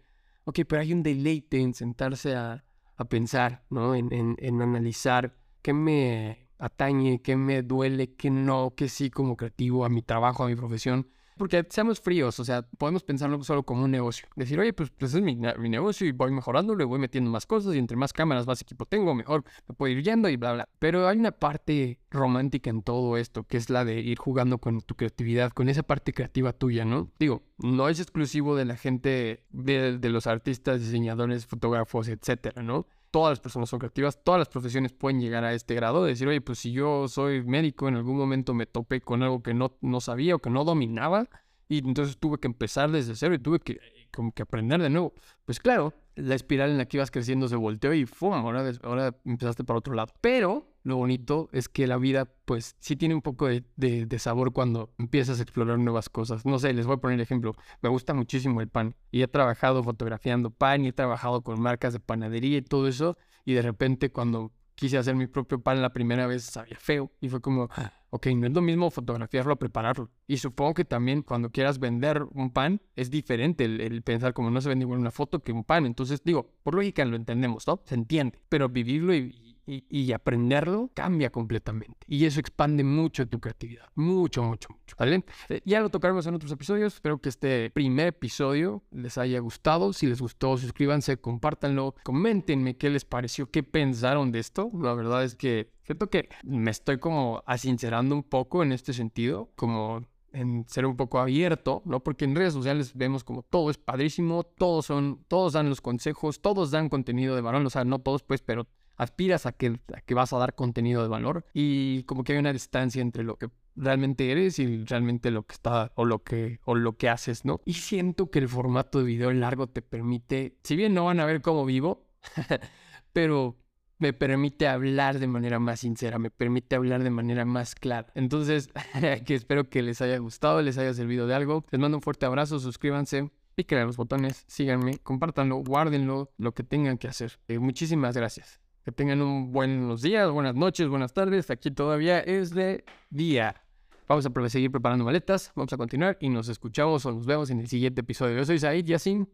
ok, 0.49 0.61
pero 0.67 0.81
hay 0.81 0.95
un 0.95 1.03
deleite 1.03 1.61
en 1.61 1.75
sentarse 1.75 2.35
a, 2.35 2.65
pensar, 3.11 3.65
¿no? 3.71 3.95
En, 3.95 4.09
en, 4.11 4.63
analizar 4.63 5.37
qué 5.63 5.73
me 5.75 6.49
atañe, 6.59 7.21
qué 7.23 7.37
me 7.37 7.63
duele, 7.63 8.17
qué 8.17 8.31
no, 8.31 8.75
qué 8.75 8.89
sí 8.89 9.11
como 9.11 9.37
creativo 9.37 9.85
a 9.85 9.91
mi 9.91 10.03
trabajo, 10.03 10.45
a 10.45 10.49
mi 10.49 10.57
profesión. 10.57 11.09
Porque 11.39 11.65
seamos 11.71 12.01
fríos, 12.01 12.39
o 12.41 12.45
sea, 12.45 12.63
podemos 12.63 13.03
pensarlo 13.03 13.43
solo 13.45 13.63
como 13.63 13.85
un 13.85 13.91
negocio. 13.91 14.29
Decir, 14.37 14.59
oye, 14.59 14.73
pues, 14.73 14.91
pues 14.91 15.15
es 15.15 15.23
mi, 15.23 15.37
negocio 15.37 16.07
y 16.07 16.13
voy 16.13 16.33
mejorándolo 16.33 16.83
y 16.83 16.87
voy 16.87 16.99
metiendo 16.99 17.31
más 17.31 17.47
cosas 17.47 17.75
y 17.75 17.79
entre 17.79 17.97
más 17.97 18.13
cámaras, 18.13 18.47
más 18.47 18.61
equipo 18.61 18.85
tengo, 18.87 19.15
mejor 19.15 19.45
me 19.69 19.75
puedo 19.75 19.93
ir 19.93 20.03
yendo 20.03 20.29
y 20.29 20.37
bla, 20.37 20.53
bla. 20.53 20.69
Pero 20.79 21.09
hay 21.09 21.19
una 21.19 21.33
parte 21.33 21.99
romántica 22.11 22.71
en 22.71 22.83
todo 22.83 23.17
esto, 23.17 23.45
que 23.45 23.57
es 23.57 23.71
la 23.71 23.85
de 23.85 24.01
ir 24.01 24.19
jugando 24.19 24.59
con 24.59 24.81
tu 24.83 24.95
creatividad, 24.97 25.53
con 25.53 25.69
esa 25.69 25.83
parte 25.83 26.13
creativa 26.13 26.53
tuya, 26.53 26.85
¿no? 26.85 27.11
Digo, 27.19 27.43
no 27.59 27.89
es 27.89 28.01
exclusivo 28.01 28.57
de 28.57 28.65
la 28.65 28.77
gente, 28.77 29.45
de 29.51 30.09
los 30.09 30.27
artistas, 30.27 30.81
diseñadores, 30.81 31.47
fotógrafos, 31.47 32.09
etcétera, 32.09 32.63
¿no? 32.63 32.87
Todas 33.11 33.33
las 33.33 33.41
personas 33.41 33.69
son 33.69 33.79
creativas, 33.79 34.23
todas 34.23 34.39
las 34.39 34.49
profesiones 34.49 34.93
pueden 34.93 35.21
llegar 35.21 35.45
a 35.45 35.53
este 35.53 35.75
grado 35.75 36.05
de 36.05 36.11
decir, 36.11 36.29
oye, 36.29 36.41
pues 36.41 36.59
si 36.59 36.73
yo 36.73 37.09
soy 37.09 37.43
médico, 37.43 37.89
en 37.89 37.97
algún 37.97 38.17
momento 38.17 38.55
me 38.55 38.67
topé 38.67 39.01
con 39.01 39.23
algo 39.23 39.43
que 39.43 39.55
no, 39.55 39.77
no 39.81 40.01
sabía 40.01 40.35
o 40.35 40.39
que 40.39 40.51
no 40.51 40.65
dominaba, 40.65 41.29
y 41.69 41.79
entonces 41.79 42.19
tuve 42.19 42.39
que 42.39 42.47
empezar 42.47 42.91
desde 42.91 43.15
cero 43.15 43.35
y 43.35 43.39
tuve 43.39 43.61
que 43.61 43.79
como 44.13 44.33
que 44.33 44.43
aprender 44.43 44.81
de 44.81 44.91
nuevo. 44.91 45.13
Pues 45.45 45.61
claro, 45.61 45.93
la 46.15 46.35
espiral 46.35 46.71
en 46.71 46.79
la 46.79 46.87
que 46.87 46.97
ibas 46.97 47.11
creciendo 47.11 47.49
se 47.49 47.57
volteó 47.57 47.93
y 47.93 48.07
¡fum! 48.07 48.33
Ahora, 48.33 48.73
ahora 48.83 49.15
empezaste 49.25 49.65
para 49.65 49.79
otro 49.79 49.95
lado. 49.95 50.13
Pero 50.21 50.68
lo 50.83 50.97
bonito 50.97 51.49
es 51.53 51.69
que 51.69 51.87
la 51.87 51.97
vida, 51.97 52.27
pues, 52.45 52.77
sí 52.79 52.97
tiene 52.97 53.15
un 53.15 53.23
poco 53.23 53.47
de, 53.47 53.65
de, 53.77 54.19
sabor 54.19 54.53
cuando 54.53 54.93
empiezas 54.99 55.39
a 55.39 55.43
explorar 55.43 55.79
nuevas 55.79 56.09
cosas. 56.09 56.47
No 56.47 56.59
sé, 56.59 56.73
les 56.73 56.87
voy 56.87 56.97
a 56.97 57.01
poner 57.01 57.21
ejemplo. 57.21 57.55
Me 57.83 57.89
gusta 57.89 58.15
muchísimo 58.15 58.61
el 58.61 58.69
pan. 58.69 58.95
Y 59.11 59.23
he 59.23 59.29
trabajado 59.29 59.83
fotografiando 59.83 60.51
pan 60.51 60.85
y 60.85 60.89
he 60.89 60.93
trabajado 60.93 61.43
con 61.43 61.61
marcas 61.61 61.93
de 61.93 62.01
panadería 62.01 62.59
y 62.59 62.63
todo 62.63 62.89
eso. 62.89 63.19
Y 63.45 63.55
de 63.55 63.63
repente 63.63 64.11
cuando 64.11 64.53
quise 64.79 64.97
hacer 64.97 65.17
mi 65.17 65.27
propio 65.27 65.61
pan 65.61 65.83
la 65.83 65.93
primera 65.93 66.27
vez, 66.27 66.45
sabía 66.45 66.77
feo. 66.79 67.11
Y 67.21 67.29
fue 67.29 67.41
como, 67.41 67.69
ok, 68.11 68.27
no 68.29 68.47
es 68.47 68.53
lo 68.53 68.63
mismo 68.63 68.91
fotografiarlo 68.91 69.53
a 69.53 69.57
prepararlo. 69.57 70.11
Y 70.29 70.39
supongo 70.39 70.75
que 70.75 70.85
también 70.85 71.23
cuando 71.23 71.51
quieras 71.51 71.81
vender 71.81 72.23
un 72.33 72.53
pan, 72.53 72.81
es 72.95 73.11
diferente 73.11 73.65
el, 73.65 73.81
el 73.81 74.03
pensar 74.03 74.33
como 74.35 74.51
no 74.51 74.61
se 74.61 74.69
vende 74.69 74.85
igual 74.85 75.01
una 75.01 75.11
foto 75.11 75.41
que 75.41 75.53
un 75.53 75.65
pan. 75.65 75.85
Entonces, 75.85 76.23
digo, 76.25 76.55
por 76.63 76.75
lógica 76.75 77.05
lo 77.05 77.17
entendemos, 77.17 77.67
¿no? 77.67 77.83
Se 77.85 77.97
entiende. 77.97 78.39
Pero 78.49 78.69
vivirlo 78.69 79.15
y, 79.15 79.48
y, 79.69 80.13
aprenderlo 80.13 80.91
cambia 80.95 81.31
completamente. 81.31 81.99
Y 82.07 82.25
eso 82.25 82.41
expande 82.41 82.83
mucho 82.85 83.27
tu 83.29 83.39
creatividad. 83.39 83.87
Mucho, 83.95 84.43
mucho, 84.43 84.69
mucho. 84.71 84.97
¿Vale? 84.99 85.25
Eh, 85.49 85.61
ya 85.65 85.81
lo 85.81 85.91
tocaremos 85.91 86.27
en 86.27 86.35
otros 86.35 86.51
episodios. 86.51 86.95
Espero 86.95 87.19
que 87.19 87.29
este 87.29 87.71
primer 87.71 88.09
episodio 88.09 88.83
les 88.91 89.19
haya 89.19 89.39
gustado. 89.41 89.93
Si 89.93 90.07
les 90.07 90.21
gustó, 90.21 90.57
suscríbanse, 90.57 91.19
compártanlo, 91.19 91.95
coméntenme 92.03 92.77
qué 92.77 92.89
les 92.91 93.05
pareció, 93.05 93.51
qué 93.51 93.63
pensaron 93.63 94.33
de 94.33 94.39
esto. 94.39 94.71
La 94.81 94.95
verdad 94.95 95.25
es 95.25 95.35
que 95.35 95.71
siento 95.85 96.09
que 96.09 96.29
me 96.43 96.71
estoy 96.71 96.99
como 96.99 97.43
asincerando 97.47 98.15
un 98.15 98.23
poco 98.23 98.63
en 98.63 98.73
este 98.73 98.93
sentido, 98.93 99.51
como 99.55 100.07
en 100.33 100.67
ser 100.69 100.87
un 100.87 100.97
poco 100.97 101.19
abierto, 101.19 101.83
¿no? 101.85 102.01
Porque 102.01 102.25
en 102.25 102.35
redes 102.35 102.53
sociales 102.53 102.93
vemos 102.95 103.25
como 103.25 103.43
todo 103.43 103.71
es 103.71 103.79
padrísimo, 103.79 104.45
todos 104.45 104.87
son, 104.87 105.25
todos 105.29 105.55
dan 105.55 105.69
los 105.69 105.81
consejos, 105.81 106.41
todos 106.41 106.71
dan 106.71 106.89
contenido 106.89 107.35
de 107.35 107.41
valor, 107.41 107.65
o 107.65 107.71
sea, 107.71 107.85
no 107.85 107.99
todos 107.99 108.23
pues, 108.23 108.43
pero 108.43 108.67
aspiras 108.99 109.47
a 109.47 109.53
que, 109.53 109.81
que 110.05 110.15
vas 110.15 110.33
a 110.33 110.39
dar 110.39 110.55
contenido 110.55 111.03
de 111.03 111.09
valor 111.09 111.47
y 111.55 112.03
como 112.03 112.25
que 112.25 112.35
hay 112.35 112.39
una 112.39 112.53
distancia 112.53 113.01
entre 113.01 113.25
lo 113.25 113.37
que 113.37 113.49
realmente 113.77 114.31
eres 114.31 114.59
y 114.59 114.85
realmente 114.85 115.31
lo 115.31 115.45
que 115.45 115.55
está 115.55 115.93
o 115.95 116.05
lo 116.05 116.23
que 116.23 116.61
o 116.65 116.75
lo 116.75 116.97
que 116.97 117.09
haces, 117.09 117.45
¿no? 117.45 117.61
Y 117.65 117.75
siento 117.75 118.31
que 118.31 118.41
el 118.41 118.49
formato 118.49 118.99
de 118.99 119.05
video 119.05 119.33
largo 119.33 119.69
te 119.69 119.83
permite, 119.83 120.59
si 120.65 120.77
bien 120.77 120.95
no 120.95 121.07
van 121.07 121.21
a 121.21 121.27
ver 121.27 121.41
cómo 121.41 121.65
vivo, 121.65 122.09
pero 123.13 123.57
me 123.99 124.13
permite 124.13 124.69
hablar 124.69 125.19
de 125.19 125.27
manera 125.27 125.59
más 125.59 125.81
sincera, 125.81 126.19
me 126.19 126.31
permite 126.31 126.77
hablar 126.77 127.03
de 127.03 127.11
manera 127.11 127.45
más 127.45 127.75
clara. 127.75 128.13
Entonces, 128.15 128.71
que 129.25 129.35
espero 129.35 129.69
que 129.69 129.83
les 129.83 130.01
haya 130.01 130.19
gustado, 130.19 130.63
les 130.63 130.79
haya 130.79 130.95
servido 130.95 131.27
de 131.27 131.35
algo. 131.35 131.65
Les 131.71 131.81
mando 131.81 131.97
un 131.97 132.03
fuerte 132.03 132.27
abrazo, 132.27 132.61
suscríbanse, 132.61 133.31
píquenle 133.55 133.83
a 133.83 133.87
los 133.87 133.97
botones, 133.97 134.45
síganme, 134.47 134.99
compártanlo, 134.99 135.57
guárdenlo, 135.57 136.33
lo 136.39 136.53
que 136.53 136.63
tengan 136.63 136.99
que 136.99 137.09
hacer. 137.09 137.41
Eh, 137.49 137.59
muchísimas 137.59 138.17
gracias. 138.17 138.61
Que 138.89 138.93
tengan 138.93 139.21
un 139.21 139.53
buenos 139.53 140.01
días, 140.01 140.31
buenas 140.31 140.55
noches, 140.55 140.89
buenas 140.89 141.13
tardes. 141.13 141.51
Aquí 141.51 141.71
todavía 141.71 142.21
es 142.21 142.55
de 142.55 142.87
día. 143.11 143.63
Vamos 144.07 144.25
a 144.25 144.49
seguir 144.49 144.71
preparando 144.71 145.05
maletas, 145.05 145.53
vamos 145.55 145.71
a 145.75 145.77
continuar 145.77 146.17
y 146.23 146.31
nos 146.31 146.49
escuchamos 146.49 147.05
o 147.05 147.13
nos 147.13 147.27
vemos 147.27 147.51
en 147.51 147.61
el 147.61 147.69
siguiente 147.69 148.01
episodio. 148.01 148.39
Yo 148.39 148.47
soy 148.47 148.59
Said 148.59 148.87
Yassin. 148.87 149.29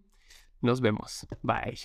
Nos 0.60 0.80
vemos. 0.80 1.28
Bye. 1.40 1.78